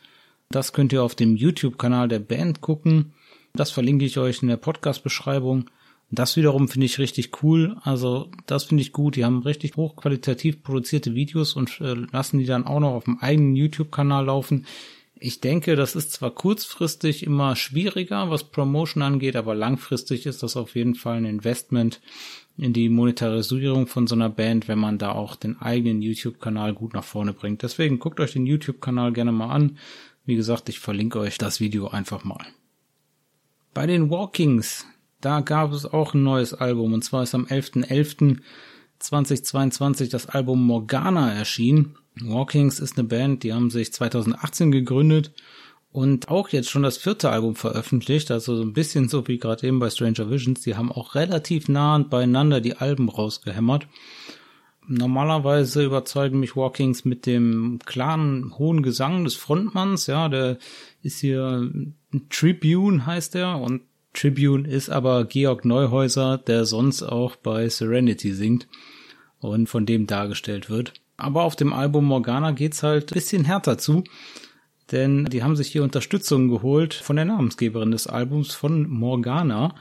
Das 0.50 0.74
könnt 0.74 0.92
ihr 0.92 1.04
auf 1.04 1.14
dem 1.14 1.36
YouTube-Kanal 1.36 2.08
der 2.08 2.18
Band 2.18 2.62
gucken. 2.62 3.14
Das 3.54 3.72
verlinke 3.72 4.06
ich 4.06 4.18
euch 4.18 4.42
in 4.42 4.48
der 4.48 4.58
Podcast-Beschreibung. 4.58 5.70
Das 6.12 6.36
wiederum 6.36 6.68
finde 6.68 6.86
ich 6.86 6.98
richtig 6.98 7.44
cool. 7.44 7.78
Also 7.84 8.32
das 8.48 8.64
finde 8.64 8.82
ich 8.82 8.92
gut. 8.92 9.16
Die 9.16 9.26
haben 9.26 9.44
richtig 9.44 9.76
hochqualitativ 9.76 10.64
produzierte 10.64 11.14
Videos 11.14 11.54
und 11.54 11.80
äh, 11.82 11.94
lassen 12.12 12.40
die 12.40 12.46
dann 12.46 12.66
auch 12.66 12.80
noch 12.80 12.94
auf 12.94 13.04
dem 13.04 13.20
eigenen 13.20 13.56
YouTube-Kanal 13.56 14.26
laufen. 14.26 14.66
Ich 15.22 15.42
denke, 15.42 15.76
das 15.76 15.96
ist 15.96 16.14
zwar 16.14 16.32
kurzfristig 16.32 17.24
immer 17.26 17.56
schwieriger, 17.58 18.30
was 18.30 18.46
Promotion 18.46 19.04
angeht, 19.04 19.36
aber 19.36 19.54
langfristig 19.54 20.26
ist 20.26 20.44
das 20.44 20.56
auf 20.56 20.76
jeden 20.76 20.96
Fall 20.96 21.18
ein 21.18 21.26
Investment 21.26 22.00
in 22.58 22.72
die 22.72 22.90
Monetarisierung 22.90 23.88
von 23.88 24.08
so 24.08 24.16
einer 24.16 24.30
Band, 24.30 24.68
wenn 24.68 24.80
man 24.80 24.98
da 24.98 25.12
auch 25.12 25.36
den 25.36 25.62
eigenen 25.62 26.02
YouTube-Kanal 26.02 26.74
gut 26.74 26.94
nach 26.94 27.04
vorne 27.04 27.34
bringt. 27.34 27.64
Deswegen 27.64 28.00
guckt 28.00 28.20
euch 28.20 28.32
den 28.32 28.46
YouTube-Kanal 28.46 29.12
gerne 29.12 29.34
mal 29.34 29.50
an. 29.50 29.78
Wie 30.26 30.36
gesagt, 30.36 30.70
ich 30.70 30.80
verlinke 30.80 31.20
euch 31.20 31.38
das 31.38 31.60
Video 31.60 31.90
einfach 31.90 32.24
mal. 32.24 32.46
Bei 33.74 33.86
den 33.86 34.10
Walkings, 34.10 34.86
da 35.22 35.40
gab 35.42 35.74
es 35.74 35.86
auch 35.86 36.14
ein 36.14 36.24
neues 36.24 36.54
Album 36.54 36.94
und 36.94 37.04
zwar 37.04 37.24
ist 37.24 37.36
am 37.36 37.44
11.11.2022 37.46 40.10
das 40.10 40.28
Album 40.28 40.66
Morgana 40.66 41.34
erschienen. 41.34 41.98
Walkings 42.22 42.80
ist 42.80 42.98
eine 42.98 43.08
Band, 43.08 43.44
die 43.44 43.54
haben 43.54 43.70
sich 43.70 43.94
2018 43.94 44.72
gegründet 44.72 45.32
und 45.92 46.30
auch 46.30 46.50
jetzt 46.50 46.70
schon 46.70 46.84
das 46.84 46.98
vierte 46.98 47.30
Album 47.30 47.56
veröffentlicht, 47.56 48.32
also 48.32 48.56
so 48.56 48.64
ein 48.64 48.74
bisschen 48.74 49.10
so 49.10 49.28
wie 49.28 49.38
gerade 49.38 49.68
eben 49.68 49.80
bei 49.80 49.90
Stranger 49.90 50.30
Visions. 50.30 50.62
Die 50.62 50.76
haben 50.76 50.92
auch 50.92 51.16
relativ 51.16 51.68
nah 51.68 51.98
beieinander 51.98 52.62
die 52.62 52.76
Alben 52.76 53.10
rausgehämmert. 53.10 53.88
Normalerweise 54.88 55.86
überzeugen 55.86 56.40
mich 56.40 56.56
Walkings 56.56 57.06
mit 57.06 57.28
dem 57.28 57.80
klaren, 57.86 58.58
hohen 58.58 58.82
Gesang 58.82 59.24
des 59.24 59.36
Frontmanns, 59.36 60.08
ja, 60.08 60.30
der 60.30 60.58
ist 61.04 61.20
hier 61.20 61.70
Tribune 62.30 63.06
heißt 63.06 63.36
er 63.36 63.60
und 63.60 63.82
Tribune 64.14 64.68
ist 64.68 64.90
aber 64.90 65.26
Georg 65.26 65.66
Neuhäuser, 65.66 66.38
der 66.38 66.66
sonst 66.66 67.04
auch 67.04 67.36
bei 67.36 67.70
Serenity 67.70 68.34
singt 68.34 68.68
und 69.40 69.68
von 69.68 69.86
dem 69.86 70.08
dargestellt 70.08 70.70
wird. 70.70 70.94
Aber 71.18 71.44
auf 71.44 71.56
dem 71.56 71.74
Album 71.74 72.06
Morgana 72.06 72.52
geht's 72.52 72.82
halt 72.82 73.14
bisschen 73.14 73.46
härter 73.46 73.78
zu 73.78 74.04
denn 74.92 75.26
die 75.26 75.44
haben 75.44 75.56
sich 75.56 75.68
hier 75.70 75.84
Unterstützung 75.84 76.50
geholt 76.50 76.94
von 76.94 77.16
der 77.16 77.26
Namensgeberin 77.26 77.92
des 77.92 78.08
Albums, 78.08 78.54
von 78.54 78.90
Morgana, 78.90 79.76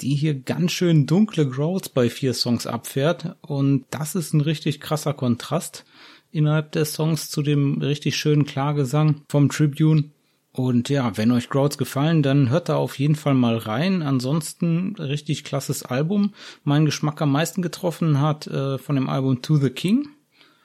die 0.00 0.14
hier 0.14 0.34
ganz 0.34 0.72
schön 0.72 1.06
dunkle 1.06 1.48
Growls 1.48 1.88
bei 1.88 2.10
vier 2.10 2.34
Songs 2.34 2.66
abfährt 2.66 3.36
und 3.42 3.84
das 3.90 4.14
ist 4.14 4.34
ein 4.34 4.40
richtig 4.40 4.80
krasser 4.80 5.14
Kontrast 5.14 5.84
innerhalb 6.30 6.72
der 6.72 6.84
Songs 6.84 7.30
zu 7.30 7.42
dem 7.42 7.80
richtig 7.80 8.16
schönen 8.16 8.44
Klagesang 8.44 9.22
vom 9.28 9.48
Tribune. 9.48 10.10
Und 10.56 10.88
ja, 10.88 11.18
wenn 11.18 11.32
euch 11.32 11.50
Growls 11.50 11.76
gefallen, 11.76 12.22
dann 12.22 12.48
hört 12.48 12.70
da 12.70 12.76
auf 12.76 12.98
jeden 12.98 13.14
Fall 13.14 13.34
mal 13.34 13.58
rein. 13.58 14.02
Ansonsten 14.02 14.96
richtig 14.98 15.44
klasses 15.44 15.82
Album. 15.82 16.32
Mein 16.64 16.86
Geschmack 16.86 17.20
am 17.20 17.30
meisten 17.30 17.60
getroffen 17.60 18.22
hat 18.22 18.46
äh, 18.46 18.78
von 18.78 18.96
dem 18.96 19.10
Album 19.10 19.42
To 19.42 19.56
the 19.56 19.68
King. 19.68 20.08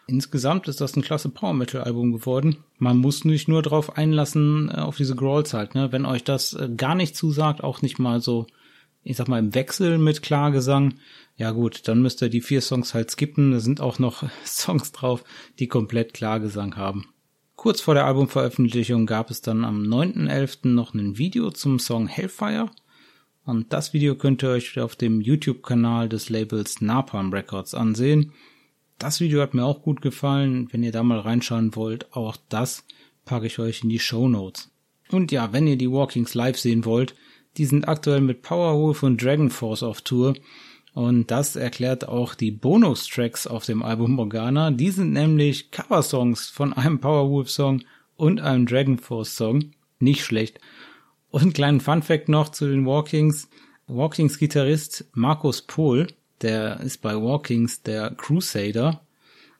Insgesamt 0.08 0.70
ist 0.70 0.80
das 0.80 0.96
ein 0.96 1.02
klasse 1.02 1.28
Power 1.28 1.54
Metal 1.54 1.82
Album 1.82 2.14
geworden. 2.14 2.64
Man 2.78 3.00
muss 3.00 3.26
nicht 3.26 3.50
nur 3.50 3.62
drauf 3.62 3.98
einlassen, 3.98 4.70
äh, 4.70 4.80
auf 4.80 4.96
diese 4.96 5.16
Growls 5.16 5.54
halt, 5.54 5.76
ne? 5.76 5.92
Wenn 5.92 6.06
euch 6.06 6.24
das 6.24 6.54
äh, 6.54 6.70
gar 6.70 6.96
nicht 6.96 7.18
zusagt, 7.18 7.62
auch 7.62 7.82
nicht 7.82 8.00
mal 8.00 8.22
so, 8.22 8.48
ich 9.04 9.18
sag 9.18 9.28
mal, 9.28 9.40
im 9.40 9.54
Wechsel 9.54 9.98
mit 9.98 10.22
Klargesang, 10.22 10.94
ja 11.36 11.52
gut, 11.52 11.90
dann 11.90 12.02
müsst 12.02 12.22
ihr 12.22 12.30
die 12.30 12.40
vier 12.40 12.62
Songs 12.62 12.94
halt 12.94 13.12
skippen. 13.12 13.52
Da 13.52 13.60
sind 13.60 13.82
auch 13.82 14.00
noch 14.00 14.24
Songs 14.46 14.94
drauf, 14.94 15.26
die 15.60 15.68
komplett 15.68 16.14
Klargesang 16.14 16.78
haben. 16.78 17.08
Kurz 17.62 17.80
vor 17.80 17.94
der 17.94 18.08
Albumveröffentlichung 18.08 19.06
gab 19.06 19.30
es 19.30 19.42
dann 19.42 19.66
am 19.66 19.84
9.11. 19.84 20.70
noch 20.70 20.96
ein 20.96 21.20
Video 21.20 21.52
zum 21.52 21.78
Song 21.78 22.08
Hellfire. 22.08 22.72
Und 23.46 23.72
das 23.72 23.94
Video 23.94 24.16
könnt 24.16 24.42
ihr 24.42 24.50
euch 24.50 24.80
auf 24.80 24.96
dem 24.96 25.22
YouTube-Kanal 25.22 26.10
des 26.10 26.32
Labels 26.32 26.82
Napalm 26.82 27.32
Records 27.32 27.76
ansehen. 27.76 28.32
Das 28.98 29.20
Video 29.20 29.44
hat 29.44 29.54
mir 29.54 29.64
auch 29.64 29.84
gut 29.84 30.02
gefallen. 30.02 30.70
Wenn 30.72 30.82
ihr 30.82 30.92
da 30.92 31.04
mal 31.04 31.20
reinschauen 31.20 31.76
wollt, 31.76 32.12
auch 32.16 32.36
das 32.50 32.84
packe 33.26 33.46
ich 33.46 33.60
euch 33.60 33.84
in 33.84 33.90
die 33.90 34.00
Show 34.00 34.28
Notes. 34.28 34.72
Und 35.12 35.32
ja, 35.32 35.54
wenn 35.54 35.68
ihr 35.68 35.78
die 35.78 35.92
Walkings 35.92 36.34
live 36.34 36.58
sehen 36.58 36.84
wollt, 36.84 37.14
die 37.58 37.66
sind 37.66 37.88
aktuell 37.88 38.22
mit 38.22 38.42
Powerwolf 38.42 39.04
und 39.04 39.24
Dragon 39.24 39.52
Force 39.52 39.84
auf 39.84 40.02
Tour. 40.02 40.34
Und 40.94 41.32
das 41.32 41.56
erklärt 41.56 42.08
auch 42.08 42.36
die 42.36 42.52
Bonus-Tracks 42.52 43.48
auf 43.48 43.66
dem 43.66 43.82
Album 43.82 44.12
Morgana. 44.12 44.72
Die 44.72 44.92
sind 44.92 45.14
nämlich 45.14 45.72
Coversongs 45.72 46.50
von 46.50 46.74
einem 46.74 47.00
Powerwolf-Song 47.00 47.84
und 48.18 48.42
einem 48.42 48.66
Dragon 48.66 48.98
Force-Song. 48.98 49.72
Nicht 50.00 50.26
schlecht. 50.26 50.60
Und 51.30 51.44
einen 51.44 51.54
kleinen 51.54 51.80
Fun-Fact 51.80 52.28
noch 52.28 52.50
zu 52.50 52.68
den 52.68 52.86
Walkings. 52.86 53.50
Walkings-Gitarrist 53.88 55.06
Markus 55.14 55.62
Pohl 55.62 56.08
der 56.42 56.80
ist 56.80 57.02
bei 57.02 57.16
Walkings 57.16 57.84
der 57.84 58.12
Crusader. 58.12 59.02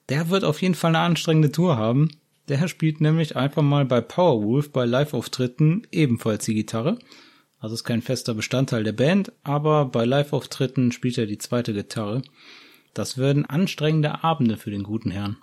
Der 0.10 0.30
wird 0.30 0.44
auf 0.44 0.62
jeden 0.62 0.76
Fall 0.76 0.90
eine 0.90 1.00
anstrengende 1.00 1.52
Tour 1.52 1.78
haben. 1.78 2.10
Der 2.48 2.68
spielt 2.68 3.02
nämlich 3.02 3.36
einfach 3.36 3.62
mal 3.62 3.86
bei 3.86 4.02
Powerwolf 4.02 4.72
bei 4.72 4.86
Live-Auftritten 4.86 5.88
ebenfalls 5.92 6.46
die 6.46 6.56
Gitarre. 6.56 6.98
Also 7.62 7.76
ist 7.76 7.84
kein 7.84 8.02
fester 8.02 8.34
Bestandteil 8.34 8.84
der 8.84 8.92
Band, 8.92 9.32
aber 9.44 9.86
bei 9.86 10.04
Live-Auftritten 10.04 10.92
spielt 10.92 11.20
er 11.20 11.28
die 11.28 11.38
zweite 11.38 11.74
Gitarre. 11.74 12.24
Das 12.96 13.20
werden 13.20 13.46
anstrengende 13.46 14.24
Abende 14.24 14.58
für 14.58 14.72
den 14.72 14.82
guten 14.82 15.12
Herrn. 15.12 15.38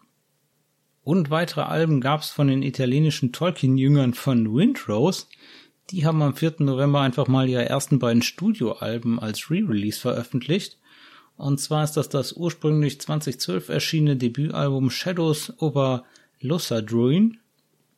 Und 1.04 1.30
weitere 1.30 1.62
Alben 1.62 2.00
gab's 2.00 2.30
von 2.30 2.48
den 2.48 2.62
italienischen 2.62 3.32
Tolkien-Jüngern 3.32 4.14
von 4.14 4.52
Windrose. 4.52 5.26
Die 5.90 6.04
haben 6.04 6.20
am 6.20 6.34
4. 6.34 6.56
November 6.58 7.00
einfach 7.00 7.28
mal 7.28 7.48
ihre 7.48 7.66
ersten 7.66 8.00
beiden 8.00 8.22
Studioalben 8.22 9.20
als 9.20 9.48
Re-Release 9.48 10.00
veröffentlicht. 10.00 10.76
Und 11.36 11.60
zwar 11.60 11.84
ist 11.84 11.92
das 11.92 12.08
das 12.08 12.32
ursprünglich 12.32 13.00
2012 13.00 13.68
erschienene 13.68 14.16
Debütalbum 14.16 14.90
Shadows 14.90 15.54
over 15.62 16.04
Lossadruin. 16.40 17.38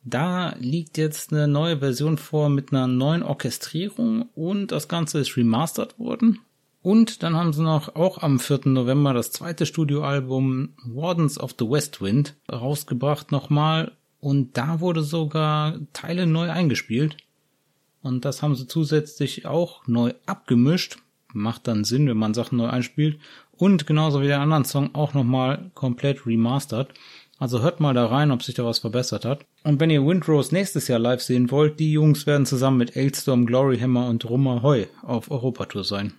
Da 0.03 0.55
liegt 0.59 0.97
jetzt 0.97 1.31
eine 1.31 1.47
neue 1.47 1.77
Version 1.77 2.17
vor 2.17 2.49
mit 2.49 2.71
einer 2.71 2.87
neuen 2.87 3.21
Orchestrierung 3.21 4.29
und 4.33 4.71
das 4.71 4.87
Ganze 4.87 5.19
ist 5.19 5.37
remastered 5.37 5.99
worden. 5.99 6.39
Und 6.81 7.21
dann 7.21 7.35
haben 7.35 7.53
sie 7.53 7.61
noch 7.61 7.95
auch 7.95 8.17
am 8.23 8.39
4. 8.39 8.61
November 8.65 9.13
das 9.13 9.31
zweite 9.31 9.67
Studioalbum 9.67 10.69
Wardens 10.85 11.39
of 11.39 11.55
the 11.59 11.69
West 11.69 12.01
Wind 12.01 12.35
rausgebracht 12.51 13.31
nochmal 13.31 13.91
und 14.19 14.57
da 14.57 14.79
wurde 14.79 15.03
sogar 15.03 15.79
Teile 15.93 16.25
neu 16.25 16.49
eingespielt. 16.49 17.17
Und 18.01 18.25
das 18.25 18.41
haben 18.41 18.55
sie 18.55 18.67
zusätzlich 18.67 19.45
auch 19.45 19.85
neu 19.87 20.13
abgemischt. 20.25 20.97
Macht 21.33 21.67
dann 21.67 21.83
Sinn, 21.83 22.07
wenn 22.07 22.17
man 22.17 22.33
Sachen 22.33 22.57
neu 22.57 22.67
einspielt. 22.67 23.19
Und 23.51 23.85
genauso 23.85 24.21
wie 24.21 24.27
der 24.27 24.41
anderen 24.41 24.65
Song 24.65 24.95
auch 24.95 25.13
nochmal 25.13 25.71
komplett 25.75 26.25
remastered. 26.25 26.93
Also 27.41 27.63
hört 27.63 27.79
mal 27.79 27.95
da 27.95 28.05
rein, 28.05 28.29
ob 28.29 28.43
sich 28.43 28.53
da 28.53 28.63
was 28.65 28.77
verbessert 28.77 29.25
hat. 29.25 29.47
Und 29.63 29.79
wenn 29.79 29.89
ihr 29.89 30.05
Windrose 30.05 30.53
nächstes 30.53 30.87
Jahr 30.87 30.99
live 30.99 31.23
sehen 31.23 31.49
wollt, 31.49 31.79
die 31.79 31.91
Jungs 31.91 32.27
werden 32.27 32.45
zusammen 32.45 32.77
mit 32.77 32.95
Ailstorm, 32.95 33.47
Gloryhammer 33.47 34.07
und 34.09 34.29
Rummer 34.29 34.61
Heu 34.61 34.85
auf 35.01 35.31
Europatour 35.31 35.83
sein. 35.83 36.13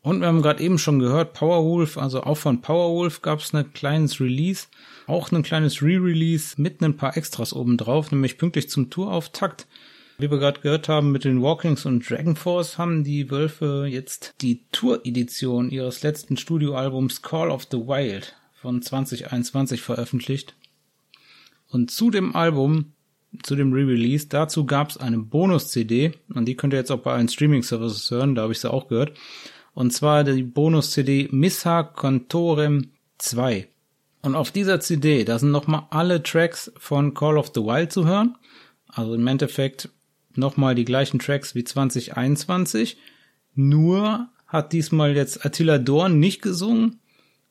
Und 0.00 0.20
wir 0.20 0.26
haben 0.26 0.40
gerade 0.40 0.62
eben 0.62 0.78
schon 0.78 1.00
gehört, 1.00 1.34
Powerwolf, 1.34 1.98
also 1.98 2.22
auch 2.22 2.38
von 2.38 2.62
Powerwolf 2.62 3.20
gab 3.20 3.40
es 3.40 3.52
ein 3.52 3.74
kleines 3.74 4.20
Release, 4.20 4.68
auch 5.06 5.30
ein 5.30 5.42
kleines 5.42 5.82
Re-Release 5.82 6.54
mit 6.56 6.80
ein 6.80 6.96
paar 6.96 7.14
Extras 7.18 7.52
obendrauf, 7.52 8.10
nämlich 8.10 8.38
pünktlich 8.38 8.70
zum 8.70 8.88
Tourauftakt. 8.88 9.66
Wie 10.16 10.30
wir 10.30 10.38
gerade 10.38 10.62
gehört 10.62 10.88
haben, 10.88 11.12
mit 11.12 11.24
den 11.24 11.42
Walkings 11.42 11.84
und 11.84 12.08
Dragon 12.08 12.36
Force 12.36 12.78
haben 12.78 13.04
die 13.04 13.30
Wölfe 13.30 13.86
jetzt 13.86 14.32
die 14.40 14.62
Tour-Edition 14.72 15.68
ihres 15.68 16.02
letzten 16.02 16.38
Studioalbums 16.38 17.20
Call 17.20 17.50
of 17.50 17.66
the 17.70 17.76
Wild 17.76 18.34
von 18.60 18.82
2021 18.82 19.82
veröffentlicht. 19.82 20.56
Und 21.68 21.90
zu 21.90 22.10
dem 22.10 22.34
Album, 22.34 22.92
zu 23.42 23.56
dem 23.56 23.72
Re-Release, 23.72 24.26
dazu 24.28 24.66
gab 24.66 24.90
es 24.90 24.96
eine 24.96 25.18
Bonus-CD, 25.18 26.12
und 26.34 26.46
die 26.46 26.56
könnt 26.56 26.72
ihr 26.72 26.78
jetzt 26.78 26.90
auch 26.90 27.00
bei 27.00 27.12
allen 27.12 27.28
Streaming-Services 27.28 28.10
hören, 28.10 28.34
da 28.34 28.42
habe 28.42 28.52
ich 28.52 28.60
sie 28.60 28.72
auch 28.72 28.88
gehört. 28.88 29.12
Und 29.74 29.92
zwar 29.92 30.24
die 30.24 30.42
Bonus-CD 30.42 31.28
Missa 31.30 31.82
Contorem 31.82 32.90
2. 33.18 33.68
Und 34.22 34.34
auf 34.34 34.50
dieser 34.50 34.80
CD, 34.80 35.24
da 35.24 35.38
sind 35.38 35.52
nochmal 35.52 35.86
alle 35.90 36.22
Tracks 36.22 36.72
von 36.76 37.14
Call 37.14 37.38
of 37.38 37.52
the 37.54 37.60
Wild 37.60 37.92
zu 37.92 38.06
hören. 38.06 38.36
Also 38.88 39.14
im 39.14 39.26
Endeffekt 39.26 39.90
nochmal 40.34 40.74
die 40.74 40.84
gleichen 40.84 41.20
Tracks 41.20 41.54
wie 41.54 41.64
2021. 41.64 42.98
Nur 43.54 44.28
hat 44.46 44.72
diesmal 44.72 45.14
jetzt 45.14 45.44
Attila 45.44 45.78
Dorn 45.78 46.18
nicht 46.18 46.42
gesungen, 46.42 46.98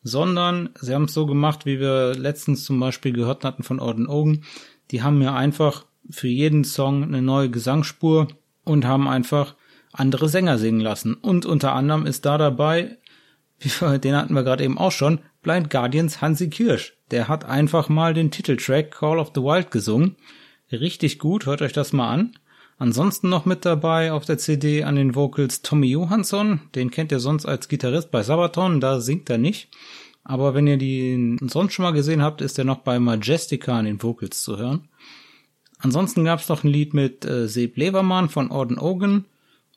sondern 0.04 0.70
sie 0.80 0.94
haben 0.94 1.06
es 1.06 1.13
so 1.13 1.25
gemacht, 1.25 1.66
wie 1.66 1.80
wir 1.80 2.13
letztens 2.16 2.63
zum 2.63 2.80
Beispiel 2.80 3.13
gehört 3.13 3.44
hatten 3.44 3.63
von 3.63 3.80
Orden 3.80 4.08
Ogen. 4.08 4.44
Die 4.92 5.04
haben 5.04 5.20
mir 5.20 5.34
einfach 5.34 5.86
für 6.10 6.27
jeden 6.27 6.63
Song 6.63 7.04
eine 7.04 7.22
neue 7.22 7.50
Gesangsspur 7.50 8.27
und 8.63 8.86
haben 8.86 9.08
einfach 9.08 9.56
andere 9.92 10.30
Sänger 10.30 10.58
singen 10.58 10.80
lassen. 10.80 11.13
Und 11.16 11.46
unter 11.46 11.74
anderem 11.74 12.06
ist 12.06 12.25
da 12.25 12.38
dabei, 12.38 12.98
den 13.82 14.16
hatten 14.16 14.34
wir 14.34 14.44
gerade 14.44 14.63
eben 14.63 14.77
auch 14.77 14.92
schon, 14.92 15.20
Blind 15.42 15.70
Guardians 15.70 16.22
Hansi 16.22 16.50
Kirsch. 16.50 16.94
Der 17.12 17.27
hat 17.27 17.46
einfach 17.46 17.89
mal 17.89 18.13
den 18.13 18.32
Titeltrack 18.32 18.92
Call 18.92 19.20
of 19.20 19.32
the 19.34 19.42
Wild 19.42 19.72
gesungen. 19.72 20.16
Richtig 20.72 21.20
gut, 21.20 21.46
hört 21.46 21.62
euch 21.62 21.74
das 21.74 21.94
mal 21.94 22.12
an. 22.12 22.34
Ansonsten 22.80 23.30
noch 23.30 23.46
mit 23.46 23.66
dabei 23.66 24.12
auf 24.12 24.26
der 24.26 24.38
CD 24.38 24.84
an 24.84 24.96
den 24.96 25.16
Vocals 25.16 25.64
Tommy 25.64 25.88
Johansson. 25.88 26.62
Den 26.76 26.92
kennt 26.92 27.12
ihr 27.12 27.20
sonst 27.20 27.46
als 27.46 27.68
Gitarrist 27.68 28.12
bei 28.12 28.22
Sabaton, 28.22 28.80
da 28.80 29.00
singt 29.00 29.30
er 29.30 29.40
nicht. 29.40 29.70
Aber 30.24 30.54
wenn 30.54 30.68
ihr 30.68 30.78
den 30.78 31.40
sonst 31.42 31.74
schon 31.74 31.84
mal 31.84 31.92
gesehen 31.92 32.22
habt, 32.22 32.42
ist 32.42 32.60
er 32.60 32.66
noch 32.66 32.80
bei 32.80 33.00
Majestica 33.00 33.80
an 33.80 33.86
den 33.86 34.04
Vocals 34.04 34.42
zu 34.42 34.58
hören. 34.58 34.90
Ansonsten 35.80 36.26
gab 36.26 36.40
es 36.40 36.50
noch 36.50 36.64
ein 36.64 36.70
Lied 36.70 36.94
mit 36.94 37.26
äh, 37.26 37.48
Seb 37.48 37.78
Levermann 37.78 38.30
von 38.30 38.52
Orden 38.52 38.78
Ogan 38.78 39.26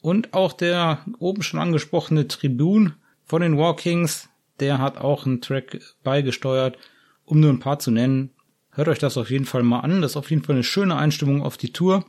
und 0.00 0.34
auch 0.34 0.52
der 0.52 1.04
oben 1.18 1.42
schon 1.42 1.60
angesprochene 1.60 2.26
Tribune 2.26 2.94
von 3.24 3.42
den 3.42 3.56
Walkings, 3.56 4.28
der 4.58 4.78
hat 4.78 4.98
auch 4.98 5.24
einen 5.24 5.40
Track 5.40 5.80
beigesteuert, 6.02 6.76
um 7.24 7.40
nur 7.40 7.50
ein 7.50 7.60
paar 7.60 7.78
zu 7.78 7.90
nennen. 7.90 8.30
Hört 8.72 8.88
euch 8.88 8.98
das 8.98 9.16
auf 9.16 9.30
jeden 9.30 9.44
Fall 9.44 9.62
mal 9.62 9.80
an. 9.80 10.02
Das 10.02 10.12
ist 10.12 10.16
auf 10.16 10.30
jeden 10.30 10.42
Fall 10.42 10.56
eine 10.56 10.64
schöne 10.64 10.96
Einstimmung 10.96 11.42
auf 11.42 11.56
die 11.56 11.72
Tour. 11.72 12.04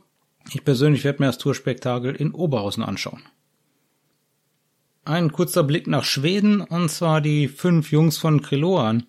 Ich 0.50 0.64
persönlich 0.64 1.04
werde 1.04 1.22
mir 1.22 1.26
das 1.26 1.38
Tourspektakel 1.38 2.14
in 2.14 2.32
Oberhausen 2.32 2.82
anschauen. 2.82 3.22
Ein 5.04 5.32
kurzer 5.32 5.64
Blick 5.64 5.86
nach 5.86 6.04
Schweden, 6.04 6.60
und 6.60 6.88
zwar 6.88 7.20
die 7.20 7.48
fünf 7.48 7.90
Jungs 7.90 8.18
von 8.18 8.40
Kreloan. 8.40 9.04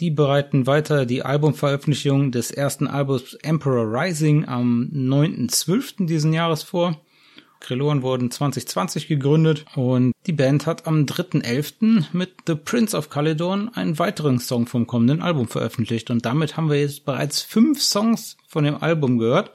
Die 0.00 0.10
bereiten 0.10 0.66
weiter 0.66 1.06
die 1.06 1.22
Albumveröffentlichung 1.22 2.32
des 2.32 2.50
ersten 2.50 2.88
Albums 2.88 3.34
Emperor 3.42 3.86
Rising 3.86 4.44
am 4.46 4.90
9.12. 4.92 6.06
diesen 6.06 6.32
Jahres 6.32 6.64
vor. 6.64 7.00
Kreloan 7.60 8.02
wurden 8.02 8.30
2020 8.30 9.06
gegründet 9.06 9.64
und 9.74 10.12
die 10.26 10.32
Band 10.32 10.66
hat 10.66 10.86
am 10.86 11.06
3.11. 11.06 12.06
mit 12.12 12.32
The 12.46 12.56
Prince 12.56 12.96
of 12.96 13.08
Caledon 13.08 13.70
einen 13.70 13.98
weiteren 13.98 14.38
Song 14.38 14.66
vom 14.66 14.86
kommenden 14.86 15.22
Album 15.22 15.48
veröffentlicht 15.48 16.10
und 16.10 16.26
damit 16.26 16.56
haben 16.56 16.68
wir 16.68 16.78
jetzt 16.78 17.06
bereits 17.06 17.40
fünf 17.40 17.80
Songs 17.80 18.36
von 18.48 18.64
dem 18.64 18.82
Album 18.82 19.16
gehört, 19.18 19.52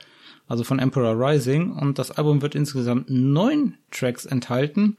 also 0.50 0.66
von 0.66 0.80
Emperor 0.80 1.16
Rising. 1.16 1.72
Und 1.72 1.98
das 1.98 2.12
Album 2.12 2.42
wird 2.42 2.56
insgesamt 2.56 3.10
neun 3.10 3.78
Tracks 3.92 4.26
enthalten. 4.26 4.98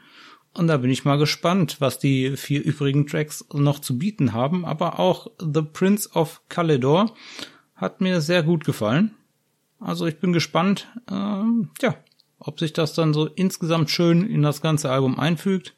Und 0.54 0.68
da 0.68 0.78
bin 0.78 0.90
ich 0.90 1.04
mal 1.04 1.18
gespannt, 1.18 1.76
was 1.80 1.98
die 1.98 2.36
vier 2.36 2.64
übrigen 2.64 3.06
Tracks 3.06 3.44
noch 3.52 3.80
zu 3.80 3.98
bieten 3.98 4.32
haben, 4.32 4.64
aber 4.64 4.98
auch 4.98 5.30
The 5.38 5.62
Prince 5.62 6.10
of 6.14 6.40
Caledor 6.48 7.14
hat 7.76 8.00
mir 8.00 8.20
sehr 8.20 8.42
gut 8.42 8.64
gefallen. 8.64 9.14
Also 9.78 10.06
ich 10.06 10.18
bin 10.18 10.32
gespannt, 10.32 10.88
ähm, 11.10 11.70
ja, 11.80 11.94
ob 12.38 12.58
sich 12.58 12.72
das 12.72 12.94
dann 12.94 13.14
so 13.14 13.26
insgesamt 13.26 13.90
schön 13.90 14.26
in 14.26 14.42
das 14.42 14.60
ganze 14.60 14.90
Album 14.90 15.18
einfügt, 15.18 15.74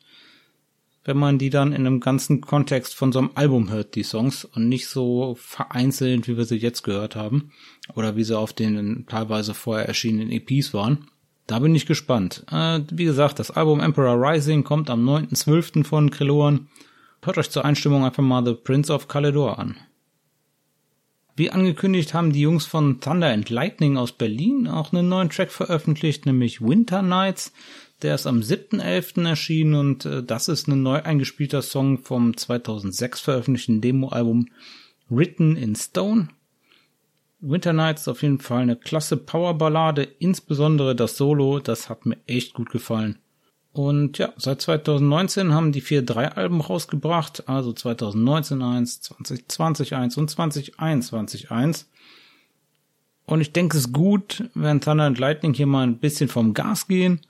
wenn 1.04 1.16
man 1.16 1.38
die 1.38 1.50
dann 1.50 1.72
in 1.72 1.86
einem 1.86 2.00
ganzen 2.00 2.40
Kontext 2.40 2.94
von 2.94 3.12
so 3.12 3.18
einem 3.18 3.30
Album 3.34 3.70
hört, 3.70 3.94
die 3.94 4.04
Songs, 4.04 4.44
und 4.44 4.68
nicht 4.68 4.86
so 4.86 5.36
vereinzelt, 5.38 6.28
wie 6.28 6.36
wir 6.36 6.44
sie 6.44 6.56
jetzt 6.56 6.82
gehört 6.82 7.16
haben, 7.16 7.52
oder 7.94 8.16
wie 8.16 8.24
sie 8.24 8.38
auf 8.38 8.52
den 8.52 9.06
teilweise 9.08 9.54
vorher 9.54 9.86
erschienenen 9.86 10.30
EPs 10.30 10.72
waren. 10.72 11.08
Da 11.46 11.58
bin 11.58 11.74
ich 11.74 11.86
gespannt. 11.86 12.44
Äh, 12.50 12.80
wie 12.92 13.04
gesagt, 13.04 13.38
das 13.38 13.50
Album 13.50 13.80
Emperor 13.80 14.16
Rising 14.16 14.62
kommt 14.62 14.90
am 14.90 15.08
9.12. 15.08 15.84
von 15.84 16.10
Kreloan. 16.10 16.68
Hört 17.22 17.38
euch 17.38 17.50
zur 17.50 17.64
Einstimmung 17.64 18.04
einfach 18.04 18.22
mal 18.22 18.44
The 18.44 18.54
Prince 18.54 18.92
of 18.92 19.08
Caledor 19.08 19.58
an. 19.58 19.76
Wie 21.34 21.50
angekündigt 21.50 22.12
haben 22.14 22.32
die 22.32 22.42
Jungs 22.42 22.66
von 22.66 23.00
Thunder 23.00 23.28
and 23.28 23.48
Lightning 23.48 23.96
aus 23.96 24.12
Berlin 24.12 24.68
auch 24.68 24.92
einen 24.92 25.08
neuen 25.08 25.30
Track 25.30 25.50
veröffentlicht, 25.50 26.26
nämlich 26.26 26.60
Winter 26.60 27.00
Nights. 27.00 27.52
Der 28.02 28.16
ist 28.16 28.26
am 28.26 28.40
7.11. 28.40 29.28
erschienen 29.28 29.74
und 29.74 30.04
äh, 30.04 30.24
das 30.24 30.48
ist 30.48 30.66
ein 30.66 30.82
neu 30.82 31.02
eingespielter 31.02 31.62
Song 31.62 31.98
vom 31.98 32.36
2006 32.36 33.20
veröffentlichten 33.20 33.80
Demoalbum 33.80 34.48
Written 35.08 35.56
in 35.56 35.76
Stone. 35.76 36.28
Winter 37.40 37.72
Nights 37.72 38.02
ist 38.02 38.08
auf 38.08 38.22
jeden 38.22 38.40
Fall 38.40 38.62
eine 38.62 38.76
klasse 38.76 39.16
Powerballade, 39.16 40.02
insbesondere 40.02 40.96
das 40.96 41.16
Solo, 41.16 41.60
das 41.60 41.88
hat 41.88 42.06
mir 42.06 42.16
echt 42.26 42.54
gut 42.54 42.70
gefallen. 42.70 43.18
Und 43.72 44.18
ja, 44.18 44.32
seit 44.36 44.60
2019 44.60 45.52
haben 45.52 45.72
die 45.72 45.80
vier 45.80 46.02
drei 46.02 46.28
Alben 46.28 46.60
rausgebracht, 46.60 47.48
also 47.48 47.72
2019 47.72 48.62
eins, 48.62 49.00
2020 49.00 49.94
eins 49.94 50.16
und 50.16 50.28
2021 50.28 51.50
eins. 51.50 51.88
Und 53.26 53.40
ich 53.40 53.52
denke 53.52 53.76
es 53.76 53.86
ist 53.86 53.92
gut, 53.92 54.50
wenn 54.54 54.80
Thunder 54.80 55.04
and 55.04 55.18
Lightning 55.18 55.54
hier 55.54 55.66
mal 55.66 55.86
ein 55.86 55.98
bisschen 55.98 56.28
vom 56.28 56.52
Gas 56.52 56.88
gehen 56.88 57.20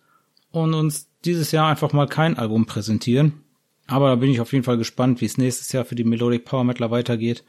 und 0.52 0.74
uns 0.74 1.08
dieses 1.24 1.50
Jahr 1.50 1.68
einfach 1.68 1.92
mal 1.92 2.06
kein 2.06 2.38
Album 2.38 2.66
präsentieren. 2.66 3.42
Aber 3.86 4.08
da 4.08 4.14
bin 4.16 4.30
ich 4.30 4.40
auf 4.40 4.52
jeden 4.52 4.64
Fall 4.64 4.78
gespannt, 4.78 5.20
wie 5.20 5.26
es 5.26 5.38
nächstes 5.38 5.72
Jahr 5.72 5.84
für 5.84 5.94
die 5.94 6.04
Melodic 6.04 6.44
Power 6.44 6.64
Metal 6.64 6.90
weitergeht. 6.90 7.44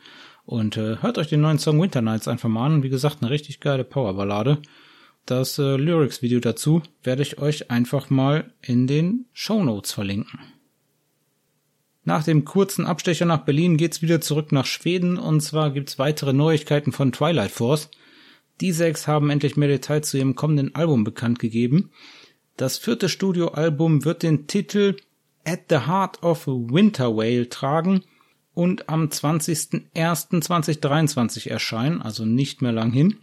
Und 0.45 0.77
äh, 0.77 0.98
hört 1.01 1.17
euch 1.17 1.27
den 1.27 1.41
neuen 1.41 1.60
Song 1.60 1.81
Winter 1.81 2.01
Nights 2.01 2.27
einfach 2.27 2.50
mal 2.50 2.65
an. 2.65 2.83
Wie 2.83 2.89
gesagt, 2.89 3.19
eine 3.22 3.29
richtig 3.29 3.60
geile 3.60 3.83
Powerballade. 3.83 4.62
Das 5.25 5.57
äh, 5.57 5.77
Lyrics-Video 5.77 6.39
dazu 6.39 6.81
werde 7.01 7.22
ich 7.22 7.38
euch 7.38 7.72
einfach 7.72 8.10
mal 8.10 8.51
in 8.62 8.88
den 8.88 9.25
Show 9.31 9.63
Notes 9.63 9.93
verlinken. 9.93 10.39
Nach 12.03 12.24
dem 12.24 12.43
kurzen 12.43 12.86
Abstecher 12.86 13.25
nach 13.25 13.45
Berlin 13.45 13.77
geht's 13.77 14.01
wieder 14.01 14.19
zurück 14.19 14.51
nach 14.51 14.65
Schweden 14.65 15.17
und 15.17 15.39
zwar 15.39 15.72
gibt's 15.72 15.98
weitere 15.98 16.33
Neuigkeiten 16.33 16.91
von 16.91 17.13
Twilight 17.13 17.51
Force. 17.51 17.89
Die 18.60 18.74
sechs 18.74 19.07
haben 19.07 19.29
endlich 19.29 19.55
mehr 19.55 19.69
Details 19.69 20.10
zu 20.10 20.17
ihrem 20.17 20.36
kommenden 20.36 20.75
Album 20.75 21.05
bekannt 21.05 21.39
gegeben. 21.39 21.91
Das 22.57 22.77
vierte 22.77 23.10
Studioalbum 23.10 24.05
wird 24.05 24.22
den 24.22 24.45
Titel 24.48 24.95
At 25.43 25.62
the 25.69 25.88
Heart 25.88 26.22
of 26.24 26.48
Winter 26.48 27.17
Whale 27.17 27.50
tragen 27.50 28.03
und 28.53 28.88
am 28.89 29.07
20.01.2023 29.07 31.50
erscheinen, 31.50 32.00
also 32.01 32.25
nicht 32.25 32.62
mehr 32.62 32.72
lang 32.72 32.91
hin. 32.91 33.15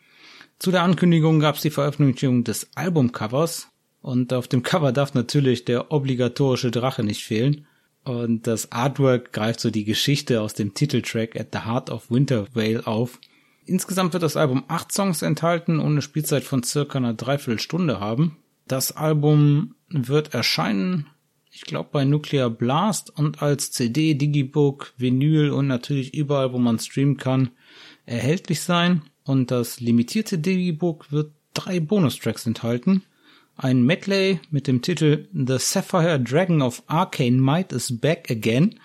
Zu 0.58 0.72
der 0.72 0.82
Ankündigung 0.82 1.40
gab 1.40 1.56
es 1.56 1.62
die 1.62 1.70
Veröffentlichung 1.70 2.44
des 2.44 2.68
Albumcovers 2.75 3.68
und 4.02 4.32
auf 4.32 4.49
dem 4.49 4.62
Cover 4.62 4.92
darf 4.92 5.14
natürlich 5.14 5.64
der 5.64 5.92
obligatorische 5.92 6.70
Drache 6.70 7.04
nicht 7.04 7.25
fehlen. 7.25 7.66
Und 8.02 8.46
das 8.46 8.72
Artwork 8.72 9.32
greift 9.32 9.60
so 9.60 9.70
die 9.70 9.84
Geschichte 9.84 10.40
aus 10.40 10.54
dem 10.54 10.75
Titeltrack 10.75 11.38
At 11.38 11.49
the 11.52 11.60
Heart 11.60 11.90
of 11.90 12.10
Winter 12.10 12.46
Whale 12.54 12.87
auf. 12.87 13.20
Insgesamt 13.66 14.14
wird 14.14 14.22
das 14.22 14.37
Album 14.37 14.64
acht 14.68 14.90
Songs 14.90 15.22
enthalten 15.22 15.78
und 15.78 15.92
eine 15.92 16.02
Spielzeit 16.02 16.42
von 16.42 16.62
circa 16.62 16.99
einer 16.99 17.14
Dreiviertelstunde 17.14 18.00
haben. 18.00 18.37
Das 18.71 18.93
Album 18.93 19.75
wird 19.89 20.33
erscheinen, 20.33 21.09
ich 21.50 21.62
glaube 21.62 21.89
bei 21.91 22.05
Nuclear 22.05 22.49
Blast 22.49 23.11
und 23.11 23.43
als 23.43 23.73
CD, 23.73 24.15
Digibook, 24.15 24.95
Vinyl 24.97 25.50
und 25.50 25.67
natürlich 25.67 26.15
überall, 26.15 26.53
wo 26.53 26.59
man 26.59 26.79
streamen 26.79 27.17
kann, 27.17 27.50
erhältlich 28.07 28.61
sein. 28.61 29.03
Und 29.25 29.50
das 29.50 29.81
limitierte 29.81 30.39
Digibook 30.39 31.11
wird 31.11 31.33
drei 31.53 31.81
Bonustracks 31.81 32.47
enthalten. 32.47 33.03
Ein 33.57 33.83
Medley 33.83 34.39
mit 34.53 34.69
dem 34.69 34.83
Titel 34.83 35.27
The 35.33 35.57
Sapphire 35.59 36.21
Dragon 36.21 36.62
of 36.62 36.85
Arcane 36.87 37.41
Might 37.41 37.73
is 37.73 37.99
Back 37.99 38.31
Again. 38.31 38.79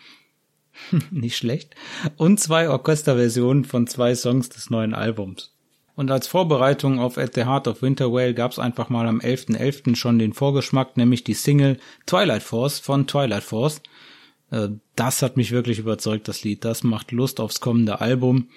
Nicht 1.11 1.37
schlecht. 1.37 1.75
Und 2.17 2.39
zwei 2.39 2.69
Orchesterversionen 2.69 3.65
von 3.65 3.85
zwei 3.85 4.15
Songs 4.15 4.49
des 4.49 4.71
neuen 4.71 4.95
Albums. 4.95 5.54
Und 5.95 6.11
als 6.11 6.27
Vorbereitung 6.27 6.99
auf 6.99 7.17
At 7.17 7.35
the 7.35 7.45
Heart 7.45 7.67
of 7.67 7.81
Winter 7.81 8.11
Whale 8.11 8.33
gab's 8.33 8.59
einfach 8.59 8.89
mal 8.89 9.07
am 9.07 9.19
11.11. 9.19 9.57
.11. 9.57 9.95
schon 9.95 10.19
den 10.19 10.33
Vorgeschmack, 10.33 10.97
nämlich 10.97 11.23
die 11.23 11.33
Single 11.33 11.77
Twilight 12.05 12.43
Force 12.43 12.79
von 12.79 13.07
Twilight 13.07 13.43
Force. 13.43 13.81
Äh, 14.51 14.69
das 14.95 15.21
hat 15.21 15.37
mich 15.37 15.51
wirklich 15.51 15.79
überzeugt, 15.79 16.27
das 16.27 16.43
Lied. 16.43 16.65
Das 16.65 16.83
macht 16.83 17.11
Lust 17.11 17.39
aufs 17.39 17.61
kommende 17.61 18.01
Album 18.01 18.49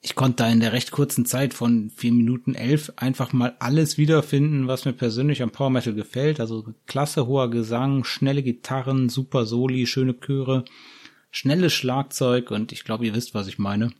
ich 0.00 0.14
konnte 0.14 0.44
da 0.44 0.48
in 0.48 0.60
der 0.60 0.72
recht 0.72 0.90
kurzen 0.90 1.26
Zeit 1.26 1.54
von 1.54 1.90
vier 1.90 2.12
Minuten 2.12 2.54
elf 2.54 2.92
einfach 2.96 3.32
mal 3.32 3.56
alles 3.58 3.98
wiederfinden, 3.98 4.68
was 4.68 4.84
mir 4.84 4.92
persönlich 4.92 5.42
am 5.42 5.50
Power 5.50 5.70
Metal 5.70 5.94
gefällt. 5.94 6.40
Also 6.40 6.72
klasse 6.86 7.26
hoher 7.26 7.50
Gesang, 7.50 8.04
schnelle 8.04 8.42
Gitarren, 8.42 9.08
super 9.08 9.44
Soli, 9.44 9.86
schöne 9.86 10.14
Chöre, 10.14 10.64
schnelles 11.30 11.72
Schlagzeug 11.72 12.50
und 12.50 12.70
ich 12.72 12.84
glaube, 12.84 13.06
ihr 13.06 13.14
wisst, 13.14 13.34
was 13.34 13.48
ich 13.48 13.58
meine. 13.58 13.90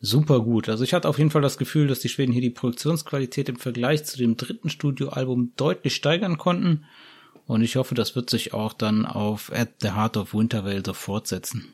Super 0.00 0.40
gut. 0.40 0.68
Also 0.68 0.84
ich 0.84 0.94
hatte 0.94 1.08
auf 1.08 1.18
jeden 1.18 1.30
Fall 1.30 1.42
das 1.42 1.58
Gefühl, 1.58 1.88
dass 1.88 1.98
die 1.98 2.08
Schweden 2.08 2.32
hier 2.32 2.42
die 2.42 2.50
Produktionsqualität 2.50 3.48
im 3.48 3.56
Vergleich 3.56 4.04
zu 4.04 4.16
dem 4.16 4.36
dritten 4.36 4.70
Studioalbum 4.70 5.52
deutlich 5.56 5.94
steigern 5.94 6.38
konnten. 6.38 6.84
Und 7.46 7.62
ich 7.62 7.76
hoffe, 7.76 7.94
das 7.94 8.14
wird 8.14 8.30
sich 8.30 8.54
auch 8.54 8.72
dann 8.72 9.06
auf 9.06 9.50
At 9.52 9.70
the 9.80 9.92
Heart 9.92 10.16
of 10.18 10.34
Wintervale 10.34 10.82
so 10.84 10.92
fortsetzen. 10.92 11.72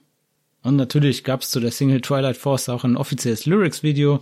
Und 0.63 0.77
natürlich 0.77 1.25
gab 1.25 1.43
es 1.43 1.51
zu 1.51 1.61
der 1.61 1.73
Single 1.73 2.01
Twilight 2.01 2.39
Force 2.39 2.71
auch 2.71 2.85
ein 2.85 2.97
offizielles 2.97 3.45
Lyrics-Video. 3.45 4.21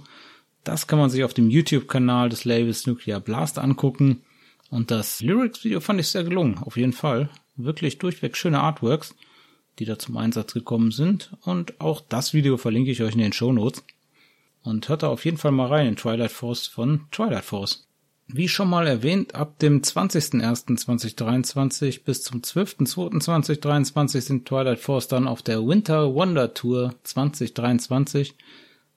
Das 0.65 0.89
kann 0.89 0.99
man 0.99 1.11
sich 1.11 1.23
auf 1.23 1.35
dem 1.35 1.51
YouTube-Kanal 1.51 2.29
des 2.29 2.45
Labels 2.45 2.87
Nuclear 2.87 3.21
Blast 3.21 3.59
angucken. 3.59 4.23
Und 4.71 4.91
das 4.91 5.21
Lyrics-Video 5.21 5.81
fand 5.81 6.01
ich 6.01 6.09
sehr 6.09 6.25
gelungen, 6.25 6.59
auf 6.59 6.77
jeden 6.77 6.95
Fall. 6.95 7.31
Wirklich 7.57 7.99
durchweg 7.99 8.37
schöne 8.37 8.61
Artworks, 8.61 9.15
die 9.79 9.85
da 9.85 9.99
zum 9.99 10.17
Einsatz 10.17 10.55
gekommen 10.55 10.91
sind. 10.91 11.33
Und 11.43 11.81
auch 11.81 12.01
das 12.01 12.33
Video 12.33 12.57
verlinke 12.57 12.91
ich 12.91 13.03
euch 13.03 13.13
in 13.13 13.21
den 13.21 13.33
Show 13.33 13.53
Notes. 13.53 13.85
Und 14.63 14.89
hört 14.89 15.03
da 15.03 15.09
auf 15.09 15.25
jeden 15.25 15.39
Fall 15.39 15.53
mal 15.53 15.69
rein 15.69 15.89
in 15.89 15.97
Twilight 15.97 16.31
Force 16.31 16.67
von 16.67 17.07
Twilight 17.11 17.45
Force. 17.45 17.87
Wie 18.29 18.49
schon 18.49 18.71
mal 18.71 18.87
erwähnt, 18.87 19.35
ab 19.35 19.59
dem 19.59 19.83
20.01.2023 19.83 22.05
bis 22.05 22.23
zum 22.23 22.41
12.02.2023 22.41 24.21
sind 24.21 24.49
Twilight 24.49 24.79
Force 24.79 25.09
dann 25.09 25.29
auf 25.29 25.43
der 25.43 25.67
Winter 25.67 26.15
Wonder 26.15 26.55
Tour 26.55 26.95
2023 27.03 28.35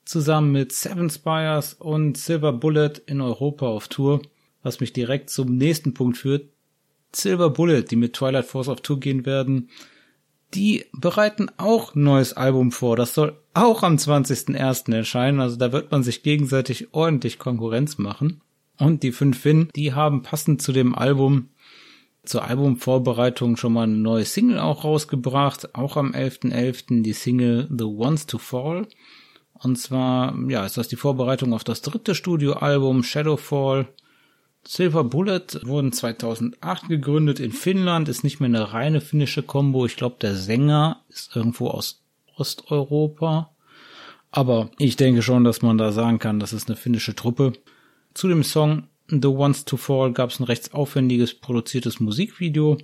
zusammen 0.05 0.51
mit 0.51 0.71
Seven 0.71 1.09
Spires 1.09 1.73
und 1.73 2.17
Silver 2.17 2.53
Bullet 2.53 2.93
in 3.07 3.19
Europa 3.19 3.65
auf 3.65 3.87
Tour, 3.87 4.21
was 4.63 4.79
mich 4.79 4.93
direkt 4.93 5.31
zum 5.31 5.57
nächsten 5.57 5.93
Punkt 5.93 6.17
führt. 6.17 6.47
Silver 7.11 7.49
Bullet, 7.49 7.83
die 7.83 7.95
mit 7.95 8.13
Twilight 8.13 8.45
Force 8.45 8.69
auf 8.69 8.81
Tour 8.81 8.99
gehen 8.99 9.25
werden, 9.25 9.69
die 10.53 10.85
bereiten 10.93 11.47
auch 11.57 11.95
ein 11.95 12.03
neues 12.03 12.33
Album 12.33 12.71
vor. 12.71 12.95
Das 12.95 13.13
soll 13.13 13.37
auch 13.53 13.83
am 13.83 13.95
20.01. 13.95 14.93
erscheinen, 14.93 15.39
also 15.39 15.57
da 15.57 15.71
wird 15.71 15.91
man 15.91 16.03
sich 16.03 16.23
gegenseitig 16.23 16.93
ordentlich 16.93 17.39
Konkurrenz 17.39 17.97
machen. 17.97 18.41
Und 18.77 19.03
die 19.03 19.11
fünf 19.11 19.39
Finn, 19.39 19.69
die 19.75 19.93
haben 19.93 20.21
passend 20.21 20.61
zu 20.61 20.71
dem 20.71 20.95
Album, 20.95 21.49
zur 22.23 22.43
Albumvorbereitung 22.43 23.55
schon 23.55 23.73
mal 23.73 23.83
eine 23.83 23.95
neue 23.95 24.25
Single 24.25 24.59
auch 24.59 24.83
rausgebracht, 24.83 25.75
auch 25.75 25.95
am 25.95 26.11
11.11. 26.11 26.51
.11. 26.51 27.01
die 27.03 27.13
Single 27.13 27.67
The 27.75 27.85
Ones 27.85 28.25
to 28.25 28.37
Fall. 28.37 28.87
Und 29.53 29.77
zwar, 29.77 30.35
ja, 30.49 30.65
ist 30.65 30.77
das 30.77 30.87
die 30.87 30.97
Vorbereitung 30.97 31.53
auf 31.53 31.63
das 31.63 31.81
dritte 31.81 32.15
Studioalbum 32.15 33.03
Shadowfall. 33.03 33.87
Silver 34.67 35.03
Bullet 35.03 35.61
wurden 35.63 35.91
2008 35.91 36.87
gegründet 36.89 37.39
in 37.39 37.51
Finnland, 37.51 38.09
ist 38.09 38.23
nicht 38.23 38.39
mehr 38.39 38.47
eine 38.47 38.73
reine 38.73 38.99
finnische 38.99 39.43
Combo. 39.43 39.85
Ich 39.85 39.95
glaube, 39.95 40.17
der 40.19 40.35
Sänger 40.35 41.01
ist 41.09 41.35
irgendwo 41.35 41.67
aus 41.67 42.03
Osteuropa. 42.35 43.51
Aber 44.31 44.69
ich 44.79 44.95
denke 44.97 45.21
schon, 45.21 45.43
dass 45.43 45.61
man 45.61 45.77
da 45.77 45.91
sagen 45.91 46.19
kann, 46.19 46.39
das 46.39 46.51
ist 46.51 46.67
eine 46.67 46.75
finnische 46.75 47.15
Truppe. 47.15 47.53
Zu 48.13 48.27
dem 48.27 48.43
Song 48.43 48.87
The 49.07 49.27
Ones 49.27 49.65
to 49.65 49.77
Fall 49.77 50.11
gab 50.13 50.31
es 50.31 50.39
ein 50.39 50.45
recht 50.45 50.73
aufwendiges 50.73 51.35
produziertes 51.35 51.99
Musikvideo 51.99 52.77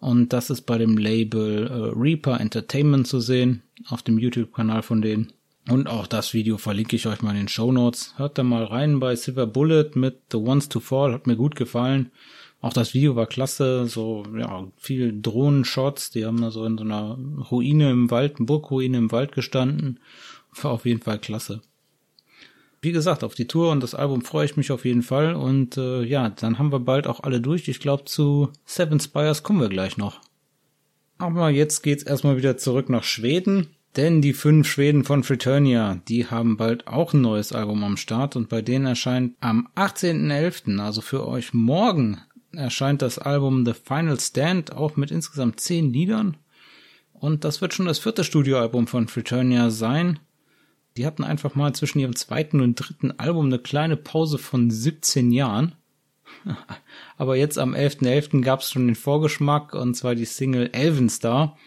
und 0.00 0.32
das 0.32 0.50
ist 0.50 0.62
bei 0.62 0.78
dem 0.78 0.98
Label 0.98 1.68
äh, 1.68 1.98
Reaper 1.98 2.40
Entertainment 2.40 3.06
zu 3.06 3.20
sehen, 3.20 3.62
auf 3.86 4.02
dem 4.02 4.18
YouTube-Kanal 4.18 4.82
von 4.82 5.00
denen. 5.00 5.32
Und 5.68 5.86
auch 5.88 6.06
das 6.06 6.34
Video 6.34 6.58
verlinke 6.58 6.96
ich 6.96 7.06
euch 7.06 7.22
mal 7.22 7.30
in 7.30 7.36
den 7.36 7.48
Show 7.48 7.70
Notes. 7.70 8.14
Hört 8.16 8.36
da 8.36 8.42
mal 8.42 8.64
rein 8.64 8.98
bei 8.98 9.14
Silver 9.14 9.46
Bullet 9.46 9.90
mit 9.94 10.20
The 10.30 10.38
Ones 10.38 10.68
to 10.68 10.80
Fall, 10.80 11.12
hat 11.12 11.26
mir 11.26 11.36
gut 11.36 11.54
gefallen. 11.54 12.10
Auch 12.60 12.72
das 12.72 12.94
Video 12.94 13.16
war 13.16 13.26
klasse, 13.26 13.86
so, 13.86 14.24
ja, 14.36 14.68
viel 14.76 15.20
Drohnenshots, 15.20 16.10
die 16.10 16.24
haben 16.24 16.40
da 16.40 16.50
so 16.50 16.64
in 16.64 16.78
so 16.78 16.84
einer 16.84 17.18
Ruine 17.50 17.90
im 17.90 18.10
Wald, 18.10 18.36
Burgruine 18.38 18.98
im 18.98 19.12
Wald 19.12 19.32
gestanden. 19.32 20.00
War 20.60 20.72
auf 20.72 20.84
jeden 20.84 21.00
Fall 21.00 21.18
klasse 21.18 21.62
wie 22.82 22.90
gesagt, 22.90 23.22
auf 23.22 23.36
die 23.36 23.46
Tour 23.46 23.70
und 23.70 23.80
das 23.80 23.94
Album 23.94 24.22
freue 24.22 24.44
ich 24.44 24.56
mich 24.56 24.72
auf 24.72 24.84
jeden 24.84 25.02
Fall. 25.02 25.34
Und 25.34 25.76
äh, 25.76 26.02
ja, 26.02 26.28
dann 26.28 26.58
haben 26.58 26.72
wir 26.72 26.80
bald 26.80 27.06
auch 27.06 27.20
alle 27.20 27.40
durch. 27.40 27.68
Ich 27.68 27.78
glaube, 27.78 28.04
zu 28.04 28.50
Seven 28.66 28.98
Spires 28.98 29.44
kommen 29.44 29.60
wir 29.60 29.68
gleich 29.68 29.96
noch. 29.96 30.20
Aber 31.16 31.48
jetzt 31.48 31.82
geht's 31.82 32.02
erstmal 32.02 32.36
wieder 32.36 32.56
zurück 32.56 32.90
nach 32.90 33.04
Schweden. 33.04 33.68
Denn 33.96 34.22
die 34.22 34.32
fünf 34.32 34.68
Schweden 34.68 35.04
von 35.04 35.22
Fraternia, 35.22 36.00
die 36.08 36.26
haben 36.26 36.56
bald 36.56 36.86
auch 36.86 37.12
ein 37.12 37.20
neues 37.20 37.52
Album 37.52 37.84
am 37.84 37.98
Start 37.98 38.36
und 38.36 38.48
bei 38.48 38.62
denen 38.62 38.86
erscheint 38.86 39.34
am 39.40 39.68
18.11., 39.76 40.80
also 40.80 41.02
für 41.02 41.28
euch 41.28 41.52
morgen, 41.52 42.18
erscheint 42.52 43.02
das 43.02 43.18
Album 43.18 43.66
The 43.66 43.74
Final 43.74 44.18
Stand 44.18 44.72
auch 44.72 44.96
mit 44.96 45.10
insgesamt 45.10 45.60
zehn 45.60 45.92
Liedern. 45.92 46.38
Und 47.12 47.44
das 47.44 47.60
wird 47.60 47.74
schon 47.74 47.86
das 47.86 47.98
vierte 47.98 48.24
Studioalbum 48.24 48.86
von 48.86 49.08
Fraternia 49.08 49.70
sein. 49.70 50.18
Die 50.96 51.06
hatten 51.06 51.22
einfach 51.22 51.54
mal 51.54 51.74
zwischen 51.74 51.98
ihrem 51.98 52.16
zweiten 52.16 52.60
und 52.60 52.76
dritten 52.76 53.12
Album 53.12 53.46
eine 53.46 53.58
kleine 53.58 53.96
Pause 53.96 54.38
von 54.38 54.70
17 54.70 55.32
Jahren. 55.32 55.74
Aber 57.18 57.36
jetzt 57.36 57.58
am 57.58 57.74
11.11. 57.74 58.30
.11. 58.30 58.40
gab 58.42 58.60
es 58.60 58.70
schon 58.70 58.86
den 58.86 58.96
Vorgeschmack 58.96 59.74
und 59.74 59.94
zwar 59.94 60.14
die 60.14 60.24
Single 60.24 60.70
Elvenstar. 60.72 61.58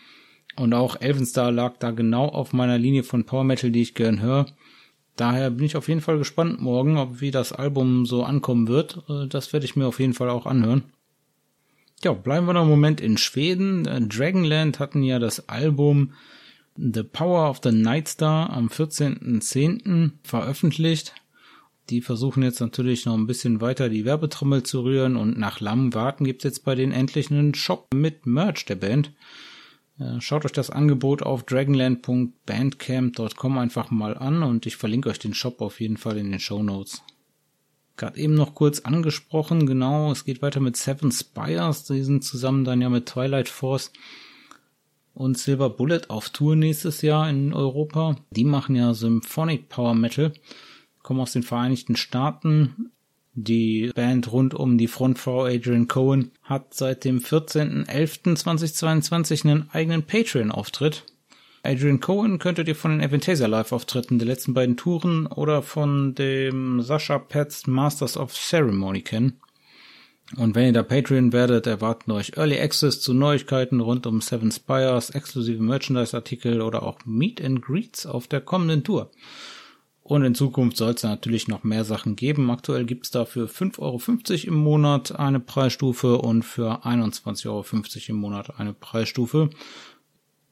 Und 0.55 0.73
auch 0.73 0.99
Elvenstar 0.99 1.51
lag 1.51 1.77
da 1.79 1.91
genau 1.91 2.27
auf 2.27 2.53
meiner 2.53 2.77
Linie 2.77 3.03
von 3.03 3.25
Power 3.25 3.43
Metal, 3.43 3.71
die 3.71 3.81
ich 3.81 3.93
gern 3.93 4.21
höre. 4.21 4.45
Daher 5.15 5.49
bin 5.49 5.65
ich 5.65 5.75
auf 5.75 5.87
jeden 5.87 6.01
Fall 6.01 6.17
gespannt 6.17 6.61
morgen, 6.61 6.97
ob 6.97 7.21
wie 7.21 7.31
das 7.31 7.53
Album 7.53 8.05
so 8.05 8.23
ankommen 8.23 8.67
wird. 8.67 9.03
Äh, 9.09 9.27
das 9.27 9.53
werde 9.53 9.65
ich 9.65 9.75
mir 9.75 9.87
auf 9.87 9.99
jeden 9.99 10.13
Fall 10.13 10.29
auch 10.29 10.45
anhören. 10.45 10.83
Ja, 12.03 12.13
bleiben 12.13 12.45
wir 12.45 12.53
noch 12.53 12.61
einen 12.61 12.69
Moment 12.69 13.01
in 13.01 13.17
Schweden. 13.17 13.85
Äh, 13.85 14.01
Dragonland 14.01 14.79
hatten 14.79 15.03
ja 15.03 15.19
das 15.19 15.47
Album 15.47 16.11
The 16.77 17.03
Power 17.03 17.49
of 17.49 17.61
the 17.63 17.71
Night 17.71 18.09
Star 18.09 18.49
am 18.49 18.67
14.10. 18.67 20.11
veröffentlicht. 20.23 21.13
Die 21.89 22.01
versuchen 22.01 22.43
jetzt 22.43 22.59
natürlich 22.59 23.05
noch 23.05 23.13
ein 23.13 23.27
bisschen 23.27 23.61
weiter 23.61 23.89
die 23.89 24.05
Werbetrommel 24.05 24.63
zu 24.63 24.83
rühren 24.83 25.15
und 25.15 25.37
nach 25.37 25.59
langem 25.59 25.93
Warten 25.93 26.25
gibt's 26.25 26.43
jetzt 26.43 26.65
bei 26.65 26.75
denen 26.75 26.91
endlich 26.91 27.31
einen 27.31 27.53
Shop 27.53 27.93
mit 27.93 28.25
Merch 28.25 28.65
der 28.65 28.75
Band. 28.75 29.11
Äh, 29.99 30.19
schaut 30.19 30.43
euch 30.45 30.51
das 30.51 30.69
Angebot 30.69 31.23
auf 31.23 31.43
dragonland.bandcamp.com 31.43 33.58
einfach 33.58 33.89
mal 33.91 34.17
an 34.17 34.43
und 34.43 34.65
ich 34.65 34.75
verlinke 34.75 35.10
euch 35.10 35.19
den 35.19 35.34
Shop 35.34 35.62
auf 35.62 35.79
jeden 35.79 35.95
Fall 35.97 36.17
in 36.17 36.31
den 36.31 36.39
Show 36.39 36.63
Notes. 36.63 37.01
Gerade 37.97 38.19
eben 38.19 38.34
noch 38.34 38.55
kurz 38.55 38.81
angesprochen, 38.81 39.65
genau, 39.65 40.12
es 40.12 40.25
geht 40.25 40.41
weiter 40.41 40.60
mit 40.60 40.75
Seven 40.75 41.13
Spires, 41.13 41.86
die 41.86 42.03
sind 42.03 42.25
zusammen 42.25 42.65
dann 42.65 42.81
ja 42.81 42.89
mit 42.89 43.05
Twilight 43.05 43.47
Force 43.47 43.93
und 45.13 45.38
Silver 45.38 45.69
Bullet 45.69 46.01
auf 46.10 46.29
Tour 46.29 46.58
nächstes 46.58 47.01
Jahr 47.01 47.29
in 47.29 47.53
Europa. 47.53 48.17
Die 48.31 48.43
machen 48.43 48.75
ja 48.75 48.93
Symphonic 48.93 49.69
Power 49.69 49.95
Metal, 49.95 50.34
kommen 51.03 51.21
aus 51.21 51.31
den 51.31 51.43
Vereinigten 51.43 51.95
Staaten. 51.95 52.91
Die 53.37 53.91
Band 53.93 54.31
rund 54.31 54.53
um 54.53 54.77
die 54.77 54.87
Frontfrau 54.87 55.43
Adrian 55.43 55.89
Cohen 55.89 56.31
hat 56.41 56.73
seit 56.73 57.03
dem 57.03 57.19
14.11.2022 57.19 59.43
einen 59.43 59.69
eigenen 59.73 60.03
Patreon-Auftritt. 60.03 61.03
Adrian 61.61 61.99
Cohen 61.99 62.39
könntet 62.39 62.69
ihr 62.69 62.77
von 62.77 62.91
den 62.91 63.01
Aventasia 63.01 63.47
Live-Auftritten 63.47 64.19
der 64.19 64.29
letzten 64.29 64.53
beiden 64.53 64.77
Touren 64.77 65.27
oder 65.27 65.63
von 65.63 66.15
dem 66.15 66.81
Sascha 66.81 67.19
Pets 67.19 67.67
Masters 67.67 68.15
of 68.15 68.33
Ceremony 68.33 69.01
kennen. 69.01 69.41
Und 70.37 70.55
wenn 70.55 70.67
ihr 70.67 70.73
da 70.73 70.83
Patreon 70.83 71.33
werdet, 71.33 71.67
erwarten 71.67 72.11
euch 72.11 72.37
Early 72.37 72.57
Access 72.59 73.01
zu 73.01 73.13
Neuigkeiten 73.13 73.81
rund 73.81 74.07
um 74.07 74.21
Seven 74.21 74.51
Spires, 74.51 75.09
exklusive 75.09 75.61
Merchandise-Artikel 75.61 76.61
oder 76.61 76.83
auch 76.83 76.99
Meet 77.05 77.43
and 77.43 77.61
Greets 77.61 78.05
auf 78.05 78.27
der 78.27 78.39
kommenden 78.39 78.85
Tour. 78.85 79.11
Und 80.07 80.23
in 80.23 80.35
Zukunft 80.35 80.77
soll 80.77 80.93
es 80.93 81.01
natürlich 81.01 81.47
noch 81.47 81.63
mehr 81.63 81.83
Sachen 81.83 82.15
geben. 82.15 82.51
Aktuell 82.51 82.85
gibt 82.85 83.05
es 83.05 83.11
da 83.11 83.25
für 83.25 83.47
5,50 83.47 83.79
Euro 83.79 84.47
im 84.47 84.53
Monat 84.53 85.17
eine 85.17 85.39
Preisstufe 85.39 86.19
und 86.19 86.43
für 86.43 86.85
21,50 86.85 87.47
Euro 87.47 87.65
im 88.09 88.15
Monat 88.17 88.59
eine 88.59 88.73
Preisstufe. 88.73 89.49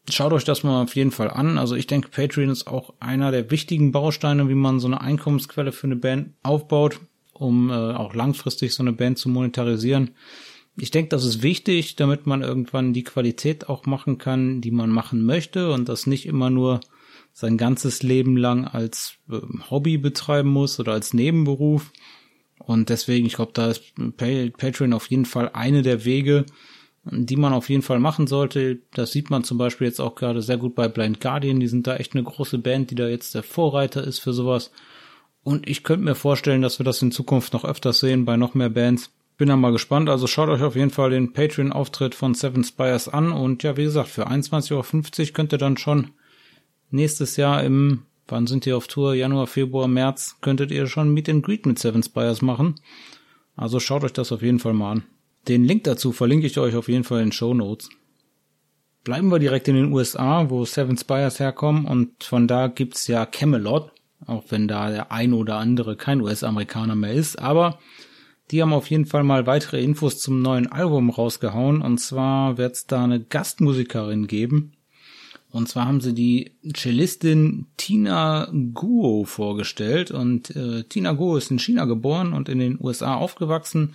Schaut 0.09 0.33
euch 0.33 0.43
das 0.43 0.63
mal 0.63 0.81
auf 0.81 0.95
jeden 0.95 1.11
Fall 1.11 1.29
an. 1.29 1.59
Also 1.59 1.75
ich 1.75 1.85
denke, 1.85 2.09
Patreon 2.09 2.49
ist 2.49 2.65
auch 2.65 2.95
einer 2.99 3.29
der 3.29 3.51
wichtigen 3.51 3.91
Bausteine, 3.91 4.49
wie 4.49 4.55
man 4.55 4.79
so 4.79 4.87
eine 4.87 5.01
Einkommensquelle 5.01 5.71
für 5.71 5.85
eine 5.85 5.97
Band 5.97 6.33
aufbaut, 6.41 6.99
um 7.31 7.69
äh, 7.69 7.73
auch 7.73 8.15
langfristig 8.15 8.73
so 8.73 8.81
eine 8.81 8.91
Band 8.91 9.19
zu 9.19 9.29
monetarisieren. 9.29 10.15
Ich 10.77 10.89
denke, 10.89 11.09
das 11.09 11.25
ist 11.25 11.43
wichtig, 11.43 11.95
damit 11.95 12.25
man 12.25 12.41
irgendwann 12.41 12.93
die 12.93 13.03
Qualität 13.03 13.69
auch 13.69 13.85
machen 13.85 14.17
kann, 14.17 14.61
die 14.61 14.71
man 14.71 14.89
machen 14.89 15.23
möchte 15.23 15.71
und 15.71 15.89
das 15.89 16.07
nicht 16.07 16.25
immer 16.25 16.49
nur 16.49 16.79
sein 17.33 17.57
ganzes 17.57 18.03
Leben 18.03 18.37
lang 18.37 18.65
als 18.65 19.15
äh, 19.29 19.39
Hobby 19.69 19.97
betreiben 19.97 20.49
muss 20.49 20.79
oder 20.79 20.93
als 20.93 21.13
Nebenberuf. 21.13 21.91
Und 22.59 22.89
deswegen, 22.89 23.25
ich 23.25 23.33
glaube, 23.33 23.51
da 23.53 23.71
ist 23.71 23.93
Patreon 24.17 24.93
auf 24.93 25.07
jeden 25.07 25.25
Fall 25.25 25.49
eine 25.53 25.81
der 25.81 26.05
Wege, 26.05 26.45
die 27.03 27.35
man 27.35 27.51
auf 27.51 27.69
jeden 27.69 27.81
Fall 27.81 27.99
machen 27.99 28.27
sollte. 28.27 28.79
Das 28.93 29.11
sieht 29.11 29.29
man 29.29 29.43
zum 29.43 29.57
Beispiel 29.57 29.87
jetzt 29.87 29.99
auch 29.99 30.15
gerade 30.15 30.41
sehr 30.41 30.57
gut 30.57 30.75
bei 30.75 30.87
Blind 30.87 31.19
Guardian. 31.19 31.59
Die 31.59 31.67
sind 31.67 31.87
da 31.87 31.97
echt 31.97 32.13
eine 32.13 32.23
große 32.23 32.59
Band, 32.59 32.91
die 32.91 32.95
da 32.95 33.07
jetzt 33.07 33.35
der 33.35 33.43
Vorreiter 33.43 34.03
ist 34.03 34.19
für 34.19 34.31
sowas. 34.31 34.71
Und 35.43 35.67
ich 35.67 35.83
könnte 35.83 36.05
mir 36.05 36.15
vorstellen, 36.15 36.61
dass 36.61 36.79
wir 36.79 36.85
das 36.85 37.01
in 37.01 37.11
Zukunft 37.11 37.51
noch 37.51 37.65
öfters 37.65 37.99
sehen 37.99 38.23
bei 38.23 38.37
noch 38.37 38.53
mehr 38.53 38.69
Bands. 38.69 39.11
Bin 39.35 39.49
da 39.49 39.57
mal 39.57 39.73
gespannt. 39.73 40.07
Also 40.07 40.27
schaut 40.27 40.47
euch 40.47 40.61
auf 40.61 40.75
jeden 40.75 40.91
Fall 40.91 41.09
den 41.09 41.33
Patreon-Auftritt 41.33 42.15
von 42.15 42.35
Seven 42.35 42.63
Spires 42.63 43.09
an. 43.09 43.33
Und 43.33 43.63
ja, 43.63 43.75
wie 43.75 43.83
gesagt, 43.83 44.09
für 44.09 44.27
21,50 44.27 44.71
Euro 44.73 45.33
könnt 45.33 45.51
ihr 45.51 45.57
dann 45.57 45.75
schon 45.75 46.11
nächstes 46.93 47.37
Jahr 47.37 47.63
im, 47.63 48.03
wann 48.27 48.47
sind 48.47 48.65
die 48.65 48.73
auf 48.73 48.87
Tour? 48.87 49.15
Januar, 49.15 49.47
Februar, 49.47 49.87
März, 49.87 50.37
könntet 50.41 50.71
ihr 50.71 50.87
schon 50.87 51.13
Meet 51.13 51.29
and 51.29 51.45
Greet 51.45 51.65
mit 51.65 51.79
Seven 51.79 52.03
Spires 52.03 52.41
machen. 52.41 52.75
Also 53.55 53.79
schaut 53.79 54.03
euch 54.03 54.13
das 54.13 54.31
auf 54.31 54.41
jeden 54.41 54.59
Fall 54.59 54.73
mal 54.73 54.91
an. 54.93 55.03
Den 55.47 55.65
Link 55.65 55.83
dazu 55.83 56.11
verlinke 56.11 56.47
ich 56.47 56.57
euch 56.57 56.75
auf 56.75 56.87
jeden 56.87 57.03
Fall 57.03 57.21
in 57.21 57.31
Show 57.31 57.53
Notes. 57.53 57.89
Bleiben 59.03 59.29
wir 59.29 59.39
direkt 59.39 59.67
in 59.67 59.75
den 59.75 59.91
USA, 59.91 60.49
wo 60.49 60.63
Seven 60.63 60.97
Spires 60.97 61.39
herkommen 61.39 61.85
und 61.85 62.23
von 62.23 62.47
da 62.47 62.67
gibt's 62.67 63.07
ja 63.07 63.25
Camelot, 63.25 63.91
auch 64.25 64.45
wenn 64.49 64.69
da 64.69 64.89
der 64.89 65.11
ein 65.11 65.33
oder 65.33 65.57
andere 65.57 65.97
kein 65.97 66.21
US-Amerikaner 66.21 66.95
mehr 66.95 67.11
ist, 67.11 67.37
aber 67.37 67.79
die 68.49 68.61
haben 68.61 68.71
auf 68.71 68.89
jeden 68.89 69.05
Fall 69.05 69.23
mal 69.23 69.45
weitere 69.45 69.83
Infos 69.83 70.19
zum 70.19 70.41
neuen 70.41 70.71
Album 70.71 71.09
rausgehauen 71.09 71.81
und 71.81 71.97
zwar 71.97 72.57
wird's 72.57 72.85
da 72.85 73.03
eine 73.03 73.21
Gastmusikerin 73.21 74.27
geben, 74.27 74.73
und 75.53 75.69
zwar 75.69 75.85
haben 75.85 76.01
sie 76.01 76.15
die 76.15 76.51
Cellistin 76.75 77.67
Tina 77.77 78.51
Guo 78.73 79.23
vorgestellt. 79.23 80.09
Und 80.09 80.49
äh, 80.55 80.83
Tina 80.85 81.11
Guo 81.11 81.37
ist 81.37 81.51
in 81.51 81.59
China 81.59 81.85
geboren 81.85 82.33
und 82.33 82.49
in 82.49 82.57
den 82.57 82.79
USA 82.81 83.13
aufgewachsen. 83.13 83.93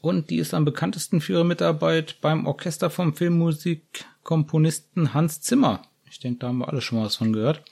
Und 0.00 0.30
die 0.30 0.38
ist 0.38 0.54
am 0.54 0.64
bekanntesten 0.64 1.20
für 1.20 1.34
ihre 1.34 1.44
Mitarbeit 1.44 2.16
beim 2.20 2.48
Orchester 2.48 2.90
vom 2.90 3.14
Filmmusikkomponisten 3.14 5.14
Hans 5.14 5.40
Zimmer. 5.40 5.82
Ich 6.10 6.18
denke, 6.18 6.40
da 6.40 6.48
haben 6.48 6.58
wir 6.58 6.68
alle 6.68 6.80
schon 6.80 6.98
mal 6.98 7.04
was 7.04 7.14
von 7.14 7.32
gehört. 7.32 7.62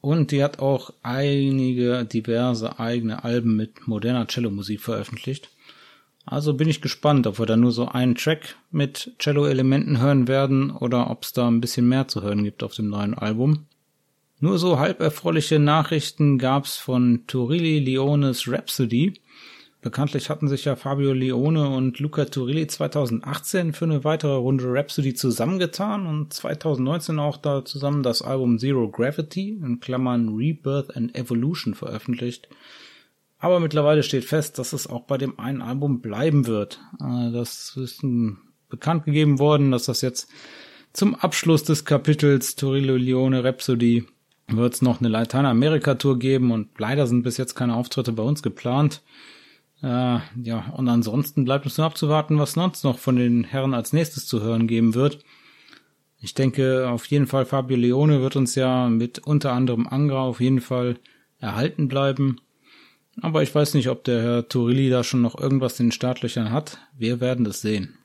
Und 0.00 0.30
die 0.30 0.42
hat 0.42 0.60
auch 0.60 0.94
einige 1.02 2.06
diverse 2.06 2.80
eigene 2.80 3.22
Alben 3.22 3.54
mit 3.54 3.86
moderner 3.86 4.26
Cello-Musik 4.26 4.80
veröffentlicht. 4.80 5.50
Also 6.30 6.52
bin 6.52 6.68
ich 6.68 6.82
gespannt, 6.82 7.26
ob 7.26 7.38
wir 7.38 7.46
da 7.46 7.56
nur 7.56 7.72
so 7.72 7.88
einen 7.88 8.14
Track 8.14 8.56
mit 8.70 9.12
Cello-Elementen 9.18 9.98
hören 9.98 10.28
werden 10.28 10.70
oder 10.70 11.10
ob 11.10 11.22
es 11.22 11.32
da 11.32 11.48
ein 11.48 11.62
bisschen 11.62 11.88
mehr 11.88 12.06
zu 12.06 12.22
hören 12.22 12.44
gibt 12.44 12.62
auf 12.62 12.74
dem 12.74 12.90
neuen 12.90 13.14
Album. 13.14 13.66
Nur 14.38 14.58
so 14.58 14.78
halb 14.78 15.00
erfreuliche 15.00 15.58
Nachrichten 15.58 16.36
gab's 16.36 16.76
von 16.76 17.24
Turilli 17.26 17.78
Leones 17.78 18.46
Rhapsody. 18.46 19.14
Bekanntlich 19.80 20.28
hatten 20.28 20.48
sich 20.48 20.66
ja 20.66 20.76
Fabio 20.76 21.14
Leone 21.14 21.70
und 21.70 21.98
Luca 21.98 22.26
Turilli 22.26 22.66
2018 22.66 23.72
für 23.72 23.86
eine 23.86 24.04
weitere 24.04 24.34
Runde 24.34 24.66
Rhapsody 24.66 25.14
zusammengetan 25.14 26.06
und 26.06 26.34
2019 26.34 27.18
auch 27.18 27.38
da 27.38 27.64
zusammen 27.64 28.02
das 28.02 28.20
Album 28.20 28.58
Zero 28.58 28.90
Gravity 28.90 29.58
in 29.64 29.80
Klammern 29.80 30.36
Rebirth 30.36 30.94
and 30.94 31.16
Evolution 31.16 31.74
veröffentlicht. 31.74 32.48
Aber 33.38 33.60
mittlerweile 33.60 34.02
steht 34.02 34.24
fest, 34.24 34.58
dass 34.58 34.72
es 34.72 34.88
auch 34.88 35.02
bei 35.02 35.16
dem 35.16 35.38
einen 35.38 35.62
Album 35.62 36.00
bleiben 36.00 36.46
wird. 36.46 36.80
Äh, 37.00 37.30
das 37.32 37.76
ist 37.76 38.04
bekannt 38.68 39.04
gegeben 39.04 39.38
worden, 39.38 39.70
dass 39.70 39.86
das 39.86 40.00
jetzt 40.00 40.28
zum 40.92 41.14
Abschluss 41.14 41.62
des 41.62 41.84
Kapitels 41.84 42.56
Torillo 42.56 42.96
Leone 42.96 43.44
Rhapsody 43.44 44.04
wird 44.48 44.74
es 44.74 44.82
noch 44.82 45.00
eine 45.00 45.08
Lateinamerika-Tour 45.08 46.18
geben 46.18 46.50
und 46.50 46.68
leider 46.78 47.06
sind 47.06 47.22
bis 47.22 47.36
jetzt 47.36 47.54
keine 47.54 47.74
Auftritte 47.74 48.12
bei 48.12 48.22
uns 48.22 48.42
geplant. 48.42 49.02
Äh, 49.82 50.18
ja, 50.42 50.72
und 50.74 50.88
ansonsten 50.88 51.44
bleibt 51.44 51.66
uns 51.66 51.76
nur 51.76 51.86
abzuwarten, 51.86 52.38
was 52.38 52.52
sonst 52.52 52.82
noch 52.82 52.98
von 52.98 53.16
den 53.16 53.44
Herren 53.44 53.74
als 53.74 53.92
nächstes 53.92 54.26
zu 54.26 54.42
hören 54.42 54.66
geben 54.66 54.94
wird. 54.94 55.18
Ich 56.20 56.34
denke, 56.34 56.88
auf 56.88 57.04
jeden 57.06 57.26
Fall 57.26 57.46
Fabio 57.46 57.76
Leone 57.76 58.20
wird 58.20 58.34
uns 58.34 58.54
ja 58.56 58.88
mit 58.88 59.20
unter 59.20 59.52
anderem 59.52 59.86
Angra 59.86 60.22
auf 60.22 60.40
jeden 60.40 60.60
Fall 60.60 60.98
erhalten 61.38 61.86
bleiben. 61.86 62.40
Aber 63.20 63.42
ich 63.42 63.54
weiß 63.54 63.74
nicht, 63.74 63.88
ob 63.88 64.04
der 64.04 64.22
Herr 64.22 64.48
Turilli 64.48 64.90
da 64.90 65.02
schon 65.02 65.22
noch 65.22 65.38
irgendwas 65.38 65.80
in 65.80 65.86
den 65.86 65.92
Startlöchern 65.92 66.52
hat. 66.52 66.78
Wir 66.96 67.20
werden 67.20 67.46
es 67.46 67.60
sehen. 67.60 67.98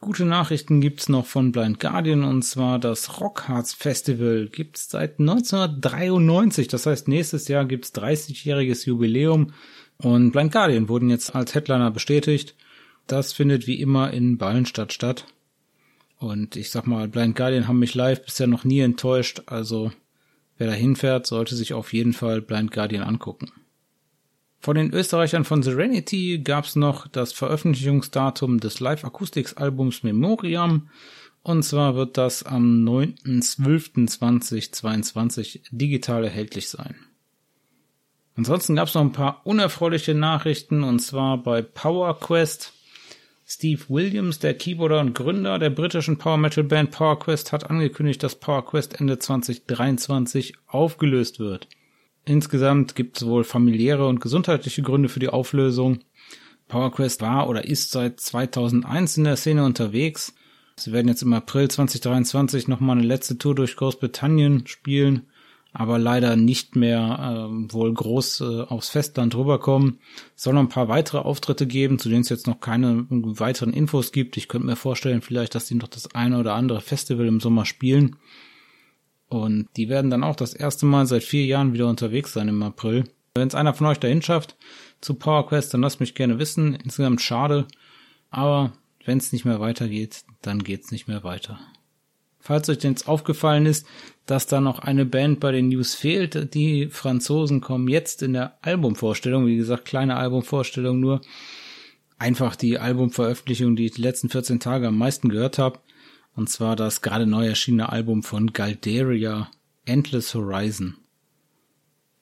Gute 0.00 0.24
Nachrichten 0.24 0.80
gibt's 0.80 1.08
noch 1.08 1.26
von 1.26 1.52
Blind 1.52 1.78
Guardian 1.78 2.24
und 2.24 2.42
zwar 2.42 2.80
das 2.80 3.20
Rockharz 3.20 3.72
Festival 3.72 4.48
gibt's 4.50 4.90
seit 4.90 5.20
1993. 5.20 6.66
Das 6.66 6.86
heißt, 6.86 7.06
nächstes 7.06 7.46
Jahr 7.46 7.64
gibt's 7.66 7.94
30-jähriges 7.94 8.84
Jubiläum 8.84 9.52
und 9.98 10.32
Blind 10.32 10.50
Guardian 10.50 10.88
wurden 10.88 11.08
jetzt 11.08 11.36
als 11.36 11.54
Headliner 11.54 11.92
bestätigt. 11.92 12.56
Das 13.06 13.32
findet 13.32 13.68
wie 13.68 13.80
immer 13.80 14.12
in 14.12 14.38
Ballenstadt 14.38 14.92
statt. 14.92 15.26
Und 16.18 16.56
ich 16.56 16.70
sag 16.70 16.88
mal, 16.88 17.06
Blind 17.06 17.36
Guardian 17.36 17.68
haben 17.68 17.78
mich 17.78 17.94
live 17.94 18.24
bisher 18.24 18.48
noch 18.48 18.64
nie 18.64 18.80
enttäuscht, 18.80 19.42
also 19.46 19.92
wer 20.58 20.66
da 20.66 20.72
hinfährt, 20.72 21.28
sollte 21.28 21.54
sich 21.54 21.74
auf 21.74 21.92
jeden 21.92 22.12
Fall 22.12 22.42
Blind 22.42 22.72
Guardian 22.72 23.04
angucken. 23.04 23.52
Von 24.62 24.76
den 24.76 24.94
Österreichern 24.94 25.44
von 25.44 25.62
Serenity 25.64 26.38
gab 26.38 26.66
es 26.66 26.76
noch 26.76 27.08
das 27.08 27.32
Veröffentlichungsdatum 27.32 28.60
des 28.60 28.78
Live-Acoustics-Albums 28.78 30.04
Memoriam. 30.04 30.88
Und 31.42 31.64
zwar 31.64 31.96
wird 31.96 32.16
das 32.16 32.44
am 32.44 32.84
9.12.2022 32.84 35.62
digital 35.72 36.22
erhältlich 36.22 36.68
sein. 36.68 36.94
Ansonsten 38.36 38.76
gab 38.76 38.86
es 38.86 38.94
noch 38.94 39.02
ein 39.02 39.10
paar 39.10 39.44
unerfreuliche 39.44 40.14
Nachrichten 40.14 40.84
und 40.84 41.00
zwar 41.00 41.42
bei 41.42 41.62
Power 41.62 42.20
Quest. 42.20 42.72
Steve 43.44 43.82
Williams, 43.88 44.38
der 44.38 44.54
Keyboarder 44.54 45.00
und 45.00 45.14
Gründer 45.14 45.58
der 45.58 45.70
britischen 45.70 46.18
Power 46.18 46.36
Metal 46.36 46.62
Band 46.62 46.92
Power 46.92 47.18
Quest, 47.18 47.50
hat 47.50 47.68
angekündigt, 47.68 48.22
dass 48.22 48.36
Power 48.36 48.64
Quest 48.64 49.00
Ende 49.00 49.18
2023 49.18 50.54
aufgelöst 50.68 51.40
wird. 51.40 51.66
Insgesamt 52.24 52.94
gibt 52.94 53.16
es 53.16 53.26
wohl 53.26 53.44
familiäre 53.44 54.06
und 54.06 54.20
gesundheitliche 54.20 54.82
Gründe 54.82 55.08
für 55.08 55.20
die 55.20 55.28
Auflösung. 55.28 56.00
PowerQuest 56.68 57.20
war 57.20 57.48
oder 57.48 57.64
ist 57.64 57.90
seit 57.90 58.20
2001 58.20 59.18
in 59.18 59.24
der 59.24 59.36
Szene 59.36 59.64
unterwegs. 59.64 60.32
Sie 60.76 60.92
werden 60.92 61.08
jetzt 61.08 61.22
im 61.22 61.32
April 61.32 61.68
2023 61.68 62.68
nochmal 62.68 62.96
eine 62.96 63.06
letzte 63.06 63.38
Tour 63.38 63.54
durch 63.54 63.76
Großbritannien 63.76 64.66
spielen, 64.66 65.26
aber 65.72 65.98
leider 65.98 66.36
nicht 66.36 66.76
mehr 66.76 67.48
äh, 67.50 67.72
wohl 67.72 67.92
groß 67.92 68.40
äh, 68.40 68.60
aufs 68.62 68.88
Festland 68.88 69.34
rüberkommen. 69.34 69.98
Es 70.36 70.44
soll 70.44 70.54
noch 70.54 70.62
ein 70.62 70.68
paar 70.68 70.88
weitere 70.88 71.18
Auftritte 71.18 71.66
geben, 71.66 71.98
zu 71.98 72.08
denen 72.08 72.22
es 72.22 72.28
jetzt 72.28 72.46
noch 72.46 72.60
keine 72.60 73.06
weiteren 73.10 73.72
Infos 73.72 74.12
gibt. 74.12 74.36
Ich 74.36 74.48
könnte 74.48 74.66
mir 74.66 74.76
vorstellen, 74.76 75.22
vielleicht, 75.22 75.54
dass 75.54 75.66
die 75.66 75.74
noch 75.74 75.88
das 75.88 76.14
eine 76.14 76.38
oder 76.38 76.54
andere 76.54 76.80
Festival 76.80 77.26
im 77.26 77.40
Sommer 77.40 77.66
spielen. 77.66 78.16
Und 79.32 79.68
die 79.78 79.88
werden 79.88 80.10
dann 80.10 80.24
auch 80.24 80.36
das 80.36 80.52
erste 80.52 80.84
Mal 80.84 81.06
seit 81.06 81.22
vier 81.22 81.46
Jahren 81.46 81.72
wieder 81.72 81.88
unterwegs 81.88 82.34
sein 82.34 82.48
im 82.48 82.62
April. 82.62 83.04
Wenn 83.34 83.48
es 83.48 83.54
einer 83.54 83.72
von 83.72 83.86
euch 83.86 83.98
dahin 83.98 84.20
schafft 84.20 84.56
zu 85.00 85.14
PowerQuest, 85.14 85.72
dann 85.72 85.80
lasst 85.80 86.00
mich 86.00 86.14
gerne 86.14 86.38
wissen. 86.38 86.74
Insgesamt 86.74 87.22
schade. 87.22 87.66
Aber 88.30 88.74
wenn 89.06 89.16
es 89.16 89.32
nicht 89.32 89.46
mehr 89.46 89.58
weitergeht, 89.58 90.24
dann 90.42 90.62
geht's 90.62 90.90
nicht 90.90 91.08
mehr 91.08 91.24
weiter. 91.24 91.58
Falls 92.40 92.68
euch 92.68 92.82
jetzt 92.82 93.08
aufgefallen 93.08 93.64
ist, 93.64 93.86
dass 94.26 94.48
da 94.48 94.60
noch 94.60 94.80
eine 94.80 95.06
Band 95.06 95.40
bei 95.40 95.50
den 95.50 95.68
News 95.68 95.94
fehlt, 95.94 96.52
die 96.52 96.88
Franzosen 96.88 97.62
kommen 97.62 97.88
jetzt 97.88 98.22
in 98.22 98.34
der 98.34 98.58
Albumvorstellung, 98.60 99.46
wie 99.46 99.56
gesagt, 99.56 99.86
kleine 99.86 100.16
Albumvorstellung 100.16 101.00
nur, 101.00 101.22
einfach 102.18 102.54
die 102.54 102.78
Albumveröffentlichung, 102.78 103.76
die 103.76 103.86
ich 103.86 103.92
die 103.92 104.02
letzten 104.02 104.28
14 104.28 104.60
Tage 104.60 104.88
am 104.88 104.98
meisten 104.98 105.30
gehört 105.30 105.58
habe, 105.58 105.78
und 106.34 106.48
zwar 106.48 106.76
das 106.76 107.02
gerade 107.02 107.26
neu 107.26 107.46
erschienene 107.46 107.90
Album 107.90 108.22
von 108.22 108.52
Galderia, 108.52 109.50
Endless 109.84 110.34
Horizon. 110.34 110.96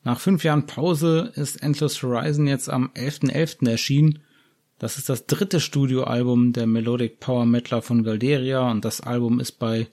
Nach 0.02 0.18
fünf 0.18 0.44
Jahren 0.44 0.66
Pause 0.66 1.32
ist 1.34 1.62
Endless 1.62 2.02
Horizon 2.02 2.46
jetzt 2.46 2.70
am 2.70 2.90
11.11. 2.94 3.32
.11. 3.32 3.70
erschienen. 3.70 4.20
Das 4.78 4.96
ist 4.96 5.10
das 5.10 5.26
dritte 5.26 5.60
Studioalbum 5.60 6.54
der 6.54 6.66
Melodic 6.66 7.20
Power 7.20 7.44
Metaler 7.44 7.82
von 7.82 8.02
Galderia 8.02 8.70
und 8.70 8.84
das 8.84 9.02
Album 9.02 9.38
ist 9.38 9.52
bei 9.58 9.88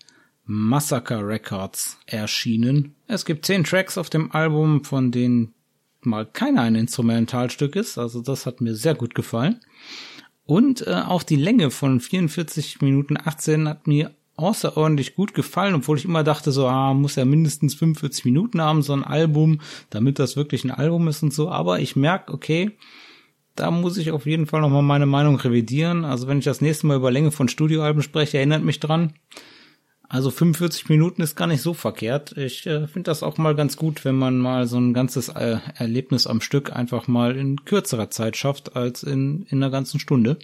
Massacre 0.45 1.27
Records 1.27 1.97
erschienen. 2.05 2.95
Es 3.05 3.25
gibt 3.25 3.45
zehn 3.45 3.65
Tracks 3.65 3.97
auf 3.97 4.09
dem 4.09 4.31
Album, 4.31 4.85
von 4.85 5.11
denen 5.11 5.53
mal 6.01 6.25
keiner 6.25 6.61
ein 6.61 6.75
Instrumentalstück 6.75 7.75
ist, 7.75 7.97
also 7.97 8.21
das 8.21 8.45
hat 8.45 8.61
mir 8.61 8.75
sehr 8.75 8.95
gut 8.95 9.13
gefallen. 9.13 9.59
Und 10.47 10.87
äh, 10.87 11.03
auch 11.05 11.23
die 11.23 11.35
Länge 11.35 11.69
von 11.69 11.99
44 11.99 12.81
Minuten 12.81 13.17
18 13.17 13.67
hat 13.67 13.85
mir 13.85 14.11
außerordentlich 14.37 15.15
gut 15.15 15.33
gefallen, 15.33 15.75
obwohl 15.75 15.97
ich 15.97 16.05
immer 16.05 16.23
dachte, 16.23 16.51
so, 16.51 16.67
ah, 16.67 16.93
muss 16.93 17.15
ja 17.15 17.25
mindestens 17.25 17.75
45 17.75 18.23
Minuten 18.25 18.61
haben, 18.61 18.81
so 18.81 18.93
ein 18.93 19.03
Album, 19.03 19.59
damit 19.89 20.19
das 20.19 20.37
wirklich 20.37 20.63
ein 20.63 20.71
Album 20.71 21.07
ist 21.09 21.21
und 21.21 21.33
so. 21.33 21.49
Aber 21.49 21.79
ich 21.79 21.95
merke, 21.95 22.33
okay, 22.33 22.71
da 23.55 23.71
muss 23.71 23.97
ich 23.97 24.11
auf 24.11 24.25
jeden 24.25 24.45
Fall 24.45 24.61
nochmal 24.61 24.83
meine 24.83 25.05
Meinung 25.05 25.35
revidieren. 25.35 26.05
Also 26.05 26.27
wenn 26.27 26.39
ich 26.39 26.45
das 26.45 26.61
nächste 26.61 26.87
Mal 26.87 26.97
über 26.97 27.11
Länge 27.11 27.31
von 27.31 27.49
Studioalben 27.49 28.01
spreche, 28.01 28.37
erinnert 28.37 28.63
mich 28.63 28.79
dran. 28.79 29.13
Also 30.09 30.31
45 30.31 30.87
Minuten 30.87 31.21
ist 31.21 31.35
gar 31.35 31.47
nicht 31.47 31.61
so 31.61 31.73
verkehrt. 31.73 32.37
Ich 32.37 32.65
äh, 32.65 32.87
finde 32.87 33.09
das 33.09 33.23
auch 33.23 33.37
mal 33.37 33.55
ganz 33.55 33.75
gut, 33.75 34.05
wenn 34.05 34.15
man 34.15 34.37
mal 34.37 34.65
so 34.65 34.77
ein 34.77 34.93
ganzes 34.93 35.27
äh, 35.29 35.57
Erlebnis 35.75 36.27
am 36.27 36.39
Stück 36.39 36.73
einfach 36.73 37.07
mal 37.07 37.35
in 37.35 37.65
kürzerer 37.65 38.09
Zeit 38.09 38.37
schafft 38.37 38.75
als 38.75 39.03
in, 39.03 39.45
in 39.49 39.61
einer 39.61 39.71
ganzen 39.71 39.99
Stunde. 39.99 40.39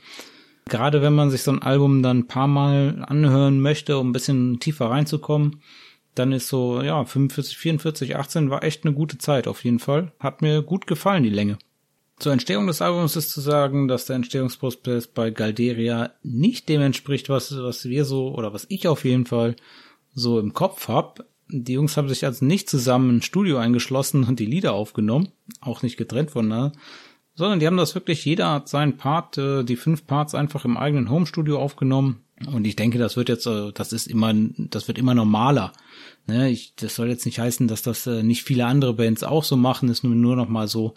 Gerade 0.65 1.01
wenn 1.01 1.13
man 1.13 1.29
sich 1.29 1.43
so 1.43 1.51
ein 1.51 1.61
Album 1.61 2.03
dann 2.03 2.19
ein 2.19 2.27
paar 2.27 2.47
Mal 2.47 3.05
anhören 3.07 3.61
möchte, 3.61 3.97
um 3.97 4.09
ein 4.09 4.13
bisschen 4.13 4.59
tiefer 4.59 4.89
reinzukommen, 4.89 5.61
dann 6.15 6.31
ist 6.31 6.47
so, 6.47 6.81
ja, 6.81 7.03
45, 7.03 7.57
44, 7.57 8.15
18 8.15 8.49
war 8.49 8.63
echt 8.63 8.85
eine 8.85 8.93
gute 8.93 9.17
Zeit 9.17 9.47
auf 9.47 9.63
jeden 9.63 9.79
Fall. 9.79 10.11
Hat 10.19 10.41
mir 10.41 10.61
gut 10.61 10.87
gefallen, 10.87 11.23
die 11.23 11.29
Länge. 11.29 11.57
Zur 12.23 12.31
Entstehung 12.31 12.67
des 12.67 12.81
Albums 12.81 13.17
ist 13.17 13.31
zu 13.31 13.41
sagen, 13.41 13.89
dass 13.89 14.05
der 14.05 14.15
Entstehungsprozess 14.15 15.07
bei 15.07 15.29
Galderia 15.29 16.11
nicht 16.23 16.69
dem 16.69 16.79
entspricht, 16.79 17.27
was, 17.27 17.53
was 17.57 17.83
wir 17.83 18.05
so, 18.05 18.33
oder 18.33 18.53
was 18.53 18.65
ich 18.69 18.87
auf 18.87 19.03
jeden 19.03 19.25
Fall 19.25 19.57
so 20.13 20.39
im 20.39 20.53
Kopf 20.53 20.87
hab. 20.87 21.25
Die 21.49 21.73
Jungs 21.73 21.97
haben 21.97 22.07
sich 22.07 22.23
also 22.23 22.45
nicht 22.45 22.69
zusammen 22.69 23.09
ins 23.15 23.25
Studio 23.25 23.57
eingeschlossen 23.57 24.23
und 24.23 24.39
die 24.39 24.45
Lieder 24.45 24.71
aufgenommen, 24.71 25.33
auch 25.59 25.81
nicht 25.81 25.97
getrennt 25.97 26.31
voneinander, 26.31 26.71
sondern 27.35 27.59
die 27.59 27.67
haben 27.67 27.75
das 27.75 27.93
wirklich, 27.93 28.23
jeder 28.23 28.53
hat 28.53 28.69
seinen 28.69 28.95
Part, 28.95 29.37
äh, 29.37 29.65
die 29.65 29.75
fünf 29.75 30.07
Parts 30.07 30.33
einfach 30.33 30.63
im 30.63 30.77
eigenen 30.77 31.09
Homestudio 31.09 31.59
aufgenommen. 31.59 32.21
Und 32.47 32.65
ich 32.65 32.77
denke, 32.77 32.99
das 32.99 33.17
wird 33.17 33.27
jetzt, 33.27 33.47
äh, 33.47 33.73
das 33.73 33.91
ist 33.91 34.07
immer, 34.07 34.33
das 34.33 34.87
wird 34.87 34.97
immer 34.97 35.13
normaler. 35.13 35.73
Ne, 36.25 36.49
ich, 36.49 36.73
das 36.77 36.95
soll 36.95 37.09
jetzt 37.09 37.25
nicht 37.25 37.39
heißen, 37.39 37.67
dass 37.67 37.81
das 37.81 38.07
äh, 38.07 38.23
nicht 38.23 38.43
viele 38.43 38.65
andere 38.65 38.93
Bands 38.93 39.23
auch 39.23 39.43
so 39.43 39.57
machen, 39.57 39.89
ist 39.89 40.05
nur, 40.05 40.15
nur 40.15 40.37
noch 40.37 40.47
mal 40.47 40.69
so 40.69 40.93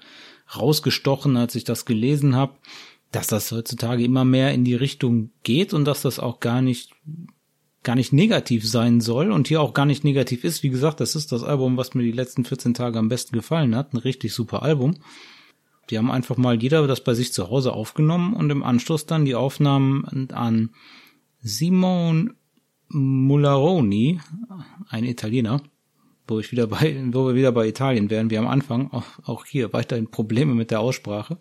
rausgestochen, 0.54 1.36
als 1.36 1.54
ich 1.54 1.64
das 1.64 1.84
gelesen 1.84 2.36
habe, 2.36 2.54
dass 3.12 3.26
das 3.26 3.50
heutzutage 3.52 4.04
immer 4.04 4.24
mehr 4.24 4.52
in 4.52 4.64
die 4.64 4.74
Richtung 4.74 5.30
geht 5.42 5.72
und 5.72 5.84
dass 5.84 6.02
das 6.02 6.18
auch 6.18 6.40
gar 6.40 6.62
nicht 6.62 6.92
gar 7.82 7.94
nicht 7.94 8.12
negativ 8.12 8.68
sein 8.68 9.00
soll 9.00 9.30
und 9.30 9.46
hier 9.46 9.60
auch 9.60 9.72
gar 9.72 9.86
nicht 9.86 10.02
negativ 10.02 10.42
ist. 10.42 10.64
Wie 10.64 10.70
gesagt, 10.70 10.98
das 10.98 11.14
ist 11.14 11.30
das 11.30 11.44
Album, 11.44 11.76
was 11.76 11.94
mir 11.94 12.02
die 12.02 12.10
letzten 12.10 12.44
14 12.44 12.74
Tage 12.74 12.98
am 12.98 13.08
besten 13.08 13.36
gefallen 13.36 13.76
hat. 13.76 13.94
Ein 13.94 13.98
richtig 13.98 14.34
super 14.34 14.64
Album. 14.64 14.96
Die 15.88 15.96
haben 15.96 16.10
einfach 16.10 16.36
mal 16.36 16.60
jeder 16.60 16.84
das 16.88 17.04
bei 17.04 17.14
sich 17.14 17.32
zu 17.32 17.48
Hause 17.48 17.72
aufgenommen 17.72 18.34
und 18.34 18.50
im 18.50 18.64
Anschluss 18.64 19.06
dann 19.06 19.24
die 19.24 19.36
Aufnahmen 19.36 20.28
an 20.32 20.70
Simon 21.38 22.34
Mullaroni, 22.88 24.20
ein 24.88 25.04
Italiener, 25.04 25.62
wo 26.26 26.38
ich 26.38 26.52
wieder 26.52 26.66
bei, 26.66 26.96
wo 27.12 27.26
wir 27.26 27.34
wieder 27.34 27.52
bei 27.52 27.66
Italien 27.66 28.10
wären, 28.10 28.30
wie 28.30 28.38
am 28.38 28.46
Anfang, 28.46 28.90
auch, 28.92 29.04
auch 29.24 29.44
hier 29.46 29.72
weiterhin 29.72 30.10
Probleme 30.10 30.54
mit 30.54 30.70
der 30.70 30.80
Aussprache. 30.80 31.38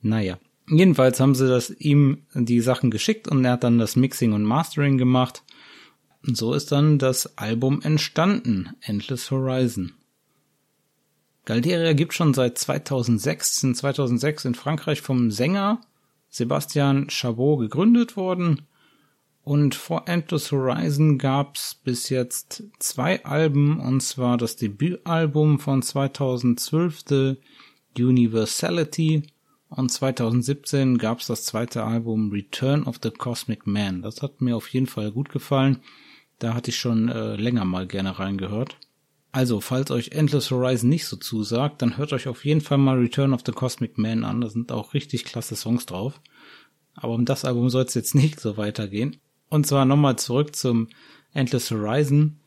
Naja. 0.00 0.38
Jedenfalls 0.66 1.20
haben 1.20 1.34
sie 1.34 1.46
das 1.46 1.68
ihm 1.68 2.22
die 2.32 2.60
Sachen 2.60 2.90
geschickt 2.90 3.28
und 3.28 3.44
er 3.44 3.52
hat 3.52 3.64
dann 3.64 3.78
das 3.78 3.96
Mixing 3.96 4.32
und 4.32 4.44
Mastering 4.44 4.96
gemacht. 4.96 5.42
Und 6.26 6.38
so 6.38 6.54
ist 6.54 6.72
dann 6.72 6.98
das 6.98 7.36
Album 7.36 7.82
entstanden, 7.82 8.70
Endless 8.80 9.30
Horizon. 9.30 9.92
Galderia 11.44 11.92
gibt 11.92 12.14
schon 12.14 12.32
seit 12.32 12.56
2006, 12.56 13.62
in 13.62 13.74
2006 13.74 14.46
in 14.46 14.54
Frankreich 14.54 15.02
vom 15.02 15.30
Sänger 15.30 15.82
Sebastian 16.30 17.08
Chabot 17.10 17.60
gegründet 17.60 18.16
worden 18.16 18.62
und 19.44 19.74
vor 19.74 20.08
Endless 20.08 20.50
Horizon 20.50 21.18
gab's 21.18 21.74
bis 21.74 22.08
jetzt 22.08 22.64
zwei 22.78 23.24
Alben, 23.24 23.78
und 23.78 24.00
zwar 24.00 24.38
das 24.38 24.56
Debütalbum 24.56 25.60
von 25.60 25.82
2012, 25.82 27.02
The 27.06 27.36
Universality, 27.98 29.24
und 29.68 29.90
2017 29.90 30.98
gab's 30.98 31.26
das 31.26 31.44
zweite 31.44 31.84
Album 31.84 32.30
Return 32.30 32.84
of 32.84 33.00
the 33.02 33.10
Cosmic 33.10 33.66
Man. 33.66 34.02
Das 34.02 34.22
hat 34.22 34.40
mir 34.40 34.56
auf 34.56 34.68
jeden 34.68 34.86
Fall 34.86 35.10
gut 35.10 35.30
gefallen. 35.30 35.80
Da 36.38 36.54
hatte 36.54 36.70
ich 36.70 36.76
schon 36.76 37.08
äh, 37.08 37.36
länger 37.36 37.64
mal 37.64 37.86
gerne 37.86 38.18
reingehört. 38.18 38.76
Also, 39.32 39.60
falls 39.60 39.90
euch 39.90 40.12
Endless 40.12 40.52
Horizon 40.52 40.88
nicht 40.88 41.06
so 41.06 41.16
zusagt, 41.16 41.82
dann 41.82 41.96
hört 41.96 42.12
euch 42.12 42.28
auf 42.28 42.44
jeden 42.44 42.60
Fall 42.60 42.78
mal 42.78 42.98
Return 42.98 43.34
of 43.34 43.42
the 43.44 43.52
Cosmic 43.52 43.98
Man 43.98 44.24
an. 44.24 44.40
Da 44.40 44.48
sind 44.48 44.70
auch 44.70 44.94
richtig 44.94 45.24
klasse 45.24 45.56
Songs 45.56 45.86
drauf. 45.86 46.20
Aber 46.94 47.14
um 47.14 47.24
das 47.24 47.44
Album 47.44 47.68
soll 47.68 47.82
es 47.82 47.94
jetzt 47.94 48.14
nicht 48.14 48.38
so 48.38 48.56
weitergehen. 48.56 49.16
Und 49.48 49.66
zwar 49.66 49.84
nochmal 49.84 50.16
zurück 50.16 50.56
zum 50.56 50.88
Endless 51.32 51.70
Horizon. 51.70 52.40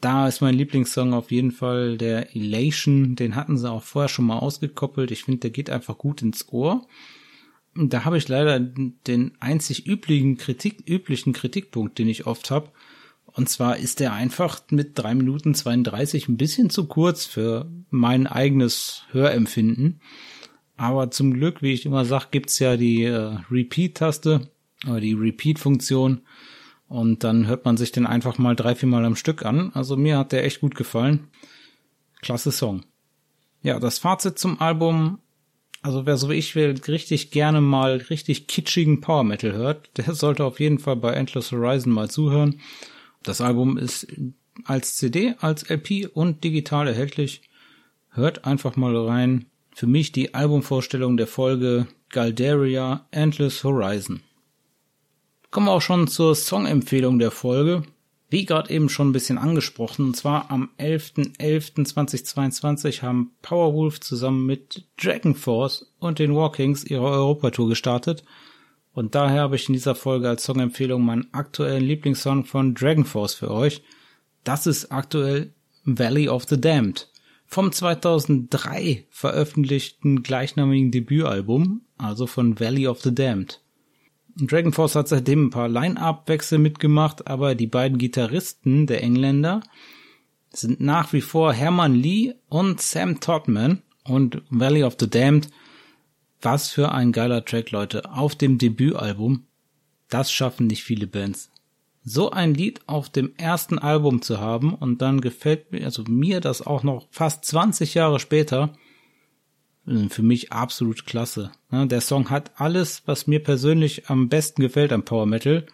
Da 0.00 0.28
ist 0.28 0.42
mein 0.42 0.54
Lieblingssong 0.54 1.14
auf 1.14 1.30
jeden 1.30 1.50
Fall 1.50 1.96
der 1.96 2.36
Elation. 2.36 3.16
Den 3.16 3.36
hatten 3.36 3.56
sie 3.56 3.70
auch 3.70 3.82
vorher 3.82 4.08
schon 4.08 4.26
mal 4.26 4.38
ausgekoppelt. 4.38 5.10
Ich 5.10 5.24
finde, 5.24 5.40
der 5.40 5.50
geht 5.50 5.70
einfach 5.70 5.96
gut 5.96 6.22
ins 6.22 6.48
Ohr. 6.50 6.86
Da 7.74 8.04
habe 8.04 8.18
ich 8.18 8.28
leider 8.28 8.60
den 8.60 9.32
einzig 9.40 9.86
üblichen 9.86 10.36
Kritik, 10.36 10.88
üblichen 10.88 11.32
Kritikpunkt, 11.32 11.98
den 11.98 12.08
ich 12.08 12.26
oft 12.26 12.50
habe. 12.50 12.70
Und 13.26 13.48
zwar 13.48 13.78
ist 13.78 13.98
der 13.98 14.12
einfach 14.12 14.60
mit 14.70 14.90
drei 14.94 15.14
Minuten 15.14 15.54
32 15.54 16.28
ein 16.28 16.36
bisschen 16.36 16.70
zu 16.70 16.86
kurz 16.86 17.24
für 17.24 17.68
mein 17.90 18.26
eigenes 18.28 19.04
Hörempfinden. 19.10 20.00
Aber 20.76 21.10
zum 21.10 21.34
Glück, 21.34 21.62
wie 21.62 21.72
ich 21.72 21.86
immer 21.86 22.04
sage, 22.04 22.26
gibt's 22.30 22.58
ja 22.58 22.76
die 22.76 23.04
äh, 23.04 23.38
Repeat-Taste 23.50 24.50
oder 24.86 25.00
die 25.00 25.14
Repeat-Funktion. 25.14 26.22
Und 26.88 27.24
dann 27.24 27.46
hört 27.46 27.64
man 27.64 27.76
sich 27.76 27.92
den 27.92 28.06
einfach 28.06 28.38
mal 28.38 28.54
drei, 28.54 28.74
vier 28.74 28.88
Mal 28.88 29.04
am 29.04 29.16
Stück 29.16 29.44
an. 29.44 29.72
Also 29.74 29.96
mir 29.96 30.18
hat 30.18 30.32
der 30.32 30.44
echt 30.44 30.60
gut 30.60 30.74
gefallen. 30.74 31.28
Klasse 32.20 32.52
Song. 32.52 32.84
Ja, 33.62 33.80
das 33.80 33.98
Fazit 33.98 34.38
zum 34.38 34.60
Album. 34.60 35.18
Also 35.82 36.06
wer 36.06 36.16
so 36.16 36.30
wie 36.30 36.34
ich 36.34 36.54
will, 36.54 36.74
richtig 36.88 37.30
gerne 37.30 37.60
mal 37.60 37.96
richtig 37.96 38.46
kitschigen 38.46 39.00
Power 39.00 39.24
Metal 39.24 39.52
hört, 39.52 39.90
der 39.98 40.14
sollte 40.14 40.44
auf 40.44 40.60
jeden 40.60 40.78
Fall 40.78 40.96
bei 40.96 41.12
Endless 41.12 41.52
Horizon 41.52 41.92
mal 41.92 42.10
zuhören. 42.10 42.60
Das 43.22 43.40
Album 43.40 43.76
ist 43.76 44.06
als 44.64 44.96
CD, 44.96 45.34
als 45.40 45.68
LP 45.68 46.08
und 46.12 46.44
digital 46.44 46.88
erhältlich. 46.88 47.42
Hört 48.10 48.44
einfach 48.44 48.76
mal 48.76 48.96
rein. 48.96 49.46
Für 49.74 49.86
mich 49.86 50.12
die 50.12 50.34
Albumvorstellung 50.34 51.16
der 51.16 51.26
Folge 51.26 51.86
Galderia 52.10 53.06
Endless 53.10 53.64
Horizon. 53.64 54.20
Kommen 55.54 55.68
wir 55.68 55.72
auch 55.72 55.82
schon 55.82 56.08
zur 56.08 56.34
Songempfehlung 56.34 57.20
der 57.20 57.30
Folge. 57.30 57.84
Wie 58.28 58.44
gerade 58.44 58.70
eben 58.70 58.88
schon 58.88 59.10
ein 59.10 59.12
bisschen 59.12 59.38
angesprochen, 59.38 60.06
und 60.06 60.16
zwar 60.16 60.50
am 60.50 60.70
11.11.2022 60.80 63.02
haben 63.02 63.30
Powerwolf 63.40 64.00
zusammen 64.00 64.46
mit 64.46 64.84
Dragon 65.00 65.36
Force 65.36 65.94
und 66.00 66.18
den 66.18 66.34
Walkings 66.34 66.82
ihre 66.82 67.04
Europatour 67.04 67.68
gestartet. 67.68 68.24
Und 68.94 69.14
daher 69.14 69.42
habe 69.42 69.54
ich 69.54 69.68
in 69.68 69.74
dieser 69.74 69.94
Folge 69.94 70.28
als 70.28 70.42
Songempfehlung 70.42 71.04
meinen 71.04 71.32
aktuellen 71.32 71.84
Lieblingssong 71.84 72.46
von 72.46 72.74
Dragon 72.74 73.04
Force 73.04 73.34
für 73.34 73.52
euch. 73.52 73.84
Das 74.42 74.66
ist 74.66 74.90
aktuell 74.90 75.54
Valley 75.84 76.28
of 76.28 76.46
the 76.48 76.60
Damned. 76.60 77.08
Vom 77.46 77.70
2003 77.70 79.06
veröffentlichten 79.08 80.24
gleichnamigen 80.24 80.90
Debütalbum, 80.90 81.82
also 81.96 82.26
von 82.26 82.58
Valley 82.58 82.88
of 82.88 83.02
the 83.02 83.14
Damned. 83.14 83.60
Dragon 84.36 84.72
Force 84.72 84.96
hat 84.96 85.08
seitdem 85.08 85.46
ein 85.46 85.50
paar 85.50 85.68
Line-Up-Wechsel 85.68 86.58
mitgemacht, 86.58 87.26
aber 87.26 87.54
die 87.54 87.66
beiden 87.66 87.98
Gitarristen 87.98 88.86
der 88.86 89.02
Engländer 89.02 89.60
sind 90.50 90.80
nach 90.80 91.12
wie 91.12 91.20
vor 91.20 91.52
Herman 91.52 91.94
Lee 91.94 92.34
und 92.48 92.80
Sam 92.80 93.20
Todman 93.20 93.82
und 94.04 94.42
Valley 94.50 94.84
of 94.84 94.96
the 94.98 95.08
Damned. 95.08 95.48
Was 96.42 96.70
für 96.70 96.92
ein 96.92 97.12
geiler 97.12 97.44
Track, 97.44 97.70
Leute, 97.70 98.10
auf 98.12 98.34
dem 98.34 98.58
Debütalbum. 98.58 99.46
Das 100.08 100.30
schaffen 100.30 100.66
nicht 100.66 100.84
viele 100.84 101.06
Bands. 101.06 101.50
so 102.04 102.30
ein 102.30 102.54
Lied 102.54 102.82
auf 102.86 103.08
dem 103.08 103.34
ersten 103.36 103.78
Album 103.78 104.20
zu 104.20 104.38
haben 104.38 104.74
und 104.74 105.00
dann 105.00 105.22
gefällt 105.22 105.72
mir, 105.72 105.84
also 105.84 106.04
mir 106.06 106.40
das 106.40 106.64
auch 106.64 106.82
noch 106.82 107.08
fast 107.10 107.46
20 107.46 107.94
Jahre 107.94 108.20
später, 108.20 108.74
für 110.08 110.22
mich 110.22 110.52
absolut 110.52 111.06
klasse. 111.06 111.52
Der 111.70 112.00
Song 112.00 112.30
hat 112.30 112.52
alles, 112.56 113.02
was 113.06 113.26
mir 113.26 113.42
persönlich 113.42 114.08
am 114.08 114.28
besten 114.28 114.62
gefällt 114.62 114.92
am 114.92 115.04
Power 115.04 115.26
Metal. 115.26 115.66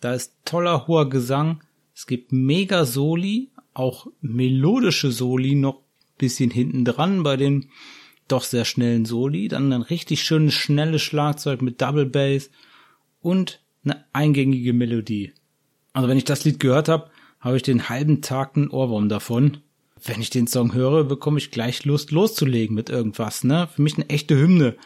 Da 0.00 0.14
ist 0.14 0.36
toller 0.44 0.86
hoher 0.86 1.08
Gesang, 1.10 1.62
es 1.94 2.06
gibt 2.06 2.30
mega 2.30 2.84
Soli, 2.84 3.50
auch 3.74 4.06
melodische 4.20 5.10
Soli 5.10 5.54
noch 5.54 5.82
bisschen 6.18 6.50
hinten 6.50 6.84
dran 6.84 7.22
bei 7.22 7.36
den 7.36 7.70
doch 8.26 8.42
sehr 8.42 8.64
schnellen 8.64 9.06
Soli, 9.06 9.48
dann 9.48 9.72
ein 9.72 9.82
richtig 9.82 10.22
schönes 10.22 10.54
schnelles 10.54 11.00
Schlagzeug 11.00 11.62
mit 11.62 11.80
Double 11.80 12.06
Bass 12.06 12.50
und 13.20 13.62
eine 13.84 14.04
eingängige 14.12 14.72
Melodie. 14.72 15.32
Also 15.92 16.08
wenn 16.08 16.18
ich 16.18 16.24
das 16.24 16.44
Lied 16.44 16.60
gehört 16.60 16.88
habe, 16.88 17.10
habe 17.40 17.56
ich 17.56 17.62
den 17.62 17.88
halben 17.88 18.20
Tag 18.20 18.56
einen 18.56 18.68
Ohrwurm 18.68 19.08
davon. 19.08 19.58
Wenn 20.04 20.20
ich 20.20 20.30
den 20.30 20.46
Song 20.46 20.74
höre, 20.74 21.04
bekomme 21.04 21.38
ich 21.38 21.50
gleich 21.50 21.84
Lust 21.84 22.10
loszulegen 22.10 22.74
mit 22.74 22.90
irgendwas, 22.90 23.44
ne? 23.44 23.68
Für 23.74 23.82
mich 23.82 23.96
eine 23.96 24.08
echte 24.08 24.36
Hymne. 24.36 24.76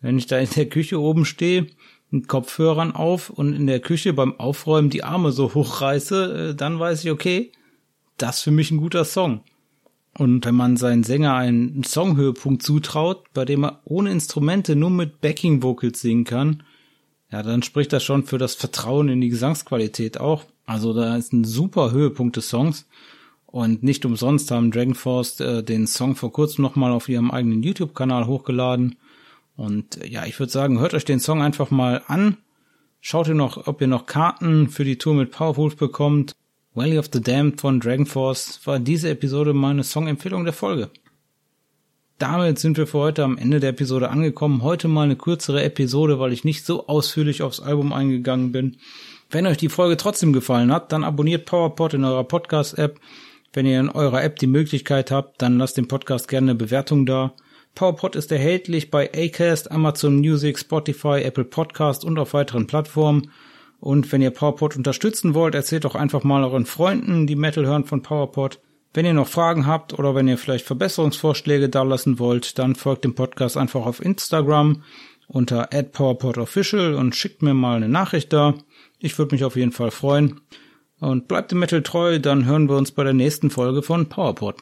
Wenn 0.00 0.18
ich 0.18 0.26
da 0.26 0.38
in 0.38 0.50
der 0.50 0.68
Küche 0.68 1.00
oben 1.00 1.24
stehe, 1.24 1.66
mit 2.10 2.28
Kopfhörern 2.28 2.92
auf 2.92 3.30
und 3.30 3.54
in 3.54 3.66
der 3.66 3.80
Küche 3.80 4.12
beim 4.12 4.38
Aufräumen 4.38 4.90
die 4.90 5.02
Arme 5.02 5.32
so 5.32 5.54
hochreiße, 5.54 6.50
äh, 6.50 6.54
dann 6.54 6.78
weiß 6.78 7.04
ich, 7.04 7.10
okay, 7.10 7.52
das 8.16 8.38
ist 8.38 8.42
für 8.42 8.50
mich 8.50 8.70
ein 8.70 8.78
guter 8.78 9.04
Song. 9.04 9.42
Und 10.18 10.46
wenn 10.46 10.54
man 10.54 10.76
seinen 10.76 11.04
Sänger 11.04 11.34
einen 11.34 11.82
Songhöhepunkt 11.82 12.62
zutraut, 12.62 13.24
bei 13.34 13.44
dem 13.44 13.64
er 13.64 13.80
ohne 13.84 14.10
Instrumente 14.10 14.74
nur 14.74 14.88
mit 14.88 15.20
Backing 15.20 15.62
Vocals 15.62 16.00
singen 16.00 16.24
kann, 16.24 16.62
ja, 17.30 17.42
dann 17.42 17.62
spricht 17.62 17.92
das 17.92 18.04
schon 18.04 18.24
für 18.24 18.38
das 18.38 18.54
Vertrauen 18.54 19.08
in 19.08 19.20
die 19.20 19.28
Gesangsqualität 19.28 20.18
auch. 20.18 20.44
Also 20.64 20.94
da 20.94 21.16
ist 21.16 21.32
ein 21.32 21.44
super 21.44 21.90
Höhepunkt 21.90 22.36
des 22.36 22.48
Songs. 22.48 22.86
Und 23.56 23.82
nicht 23.82 24.04
umsonst 24.04 24.50
haben 24.50 24.70
Dragon 24.70 24.94
Force 24.94 25.40
äh, 25.40 25.62
den 25.62 25.86
Song 25.86 26.14
vor 26.14 26.30
kurzem 26.30 26.60
nochmal 26.60 26.92
auf 26.92 27.08
ihrem 27.08 27.30
eigenen 27.30 27.62
YouTube-Kanal 27.62 28.26
hochgeladen. 28.26 28.96
Und 29.56 29.96
äh, 29.96 30.08
ja, 30.08 30.26
ich 30.26 30.38
würde 30.38 30.52
sagen, 30.52 30.78
hört 30.78 30.92
euch 30.92 31.06
den 31.06 31.20
Song 31.20 31.40
einfach 31.40 31.70
mal 31.70 32.02
an. 32.06 32.36
Schaut 33.00 33.28
ihr 33.28 33.34
noch, 33.34 33.66
ob 33.66 33.80
ihr 33.80 33.86
noch 33.86 34.04
Karten 34.04 34.68
für 34.68 34.84
die 34.84 34.98
Tour 34.98 35.14
mit 35.14 35.30
Powerwolf 35.30 35.78
bekommt. 35.78 36.36
Valley 36.74 36.98
of 36.98 37.08
the 37.10 37.22
Damned 37.22 37.58
von 37.58 37.80
Dragon 37.80 38.04
Force 38.04 38.60
war 38.66 38.78
diese 38.78 39.08
Episode 39.08 39.54
meine 39.54 39.84
Songempfehlung 39.84 40.44
der 40.44 40.52
Folge. 40.52 40.90
Damit 42.18 42.58
sind 42.58 42.76
wir 42.76 42.86
für 42.86 42.98
heute 42.98 43.24
am 43.24 43.38
Ende 43.38 43.58
der 43.58 43.70
Episode 43.70 44.10
angekommen. 44.10 44.64
Heute 44.64 44.86
mal 44.86 45.04
eine 45.04 45.16
kürzere 45.16 45.64
Episode, 45.64 46.20
weil 46.20 46.34
ich 46.34 46.44
nicht 46.44 46.66
so 46.66 46.88
ausführlich 46.88 47.40
aufs 47.40 47.60
Album 47.60 47.94
eingegangen 47.94 48.52
bin. 48.52 48.76
Wenn 49.30 49.46
euch 49.46 49.56
die 49.56 49.70
Folge 49.70 49.96
trotzdem 49.96 50.34
gefallen 50.34 50.70
hat, 50.70 50.92
dann 50.92 51.04
abonniert 51.04 51.46
PowerPod 51.46 51.94
in 51.94 52.04
eurer 52.04 52.24
Podcast-App. 52.24 53.00
Wenn 53.56 53.64
ihr 53.64 53.80
in 53.80 53.88
eurer 53.88 54.22
App 54.22 54.36
die 54.36 54.46
Möglichkeit 54.46 55.10
habt, 55.10 55.40
dann 55.40 55.56
lasst 55.56 55.78
dem 55.78 55.88
Podcast 55.88 56.28
gerne 56.28 56.50
eine 56.50 56.58
Bewertung 56.58 57.06
da. 57.06 57.32
PowerPod 57.74 58.14
ist 58.14 58.30
erhältlich 58.30 58.90
bei 58.90 59.10
Acast, 59.14 59.72
Amazon 59.72 60.16
Music, 60.16 60.58
Spotify, 60.58 61.22
Apple 61.22 61.46
Podcast 61.46 62.04
und 62.04 62.18
auf 62.18 62.34
weiteren 62.34 62.66
Plattformen. 62.66 63.30
Und 63.80 64.12
wenn 64.12 64.20
ihr 64.20 64.30
PowerPod 64.30 64.76
unterstützen 64.76 65.32
wollt, 65.32 65.54
erzählt 65.54 65.86
doch 65.86 65.94
einfach 65.94 66.22
mal 66.22 66.44
euren 66.44 66.66
Freunden, 66.66 67.26
die 67.26 67.34
Metal 67.34 67.64
hören 67.64 67.86
von 67.86 68.02
PowerPod. 68.02 68.60
Wenn 68.92 69.06
ihr 69.06 69.14
noch 69.14 69.26
Fragen 69.26 69.66
habt 69.66 69.98
oder 69.98 70.14
wenn 70.14 70.28
ihr 70.28 70.36
vielleicht 70.36 70.66
Verbesserungsvorschläge 70.66 71.70
dalassen 71.70 72.18
wollt, 72.18 72.58
dann 72.58 72.74
folgt 72.74 73.04
dem 73.04 73.14
Podcast 73.14 73.56
einfach 73.56 73.86
auf 73.86 74.04
Instagram 74.04 74.82
unter 75.28 75.70
@powerpodofficial 75.70 76.92
und 76.92 77.16
schickt 77.16 77.40
mir 77.40 77.54
mal 77.54 77.76
eine 77.76 77.88
Nachricht 77.88 78.34
da. 78.34 78.52
Ich 78.98 79.16
würde 79.18 79.34
mich 79.34 79.44
auf 79.44 79.56
jeden 79.56 79.72
Fall 79.72 79.92
freuen. 79.92 80.42
Und 81.00 81.28
bleibt 81.28 81.50
dem 81.50 81.58
Metal 81.58 81.82
treu, 81.82 82.18
dann 82.18 82.46
hören 82.46 82.68
wir 82.68 82.76
uns 82.76 82.90
bei 82.90 83.04
der 83.04 83.12
nächsten 83.12 83.50
Folge 83.50 83.82
von 83.82 84.08
PowerPod. 84.08 84.56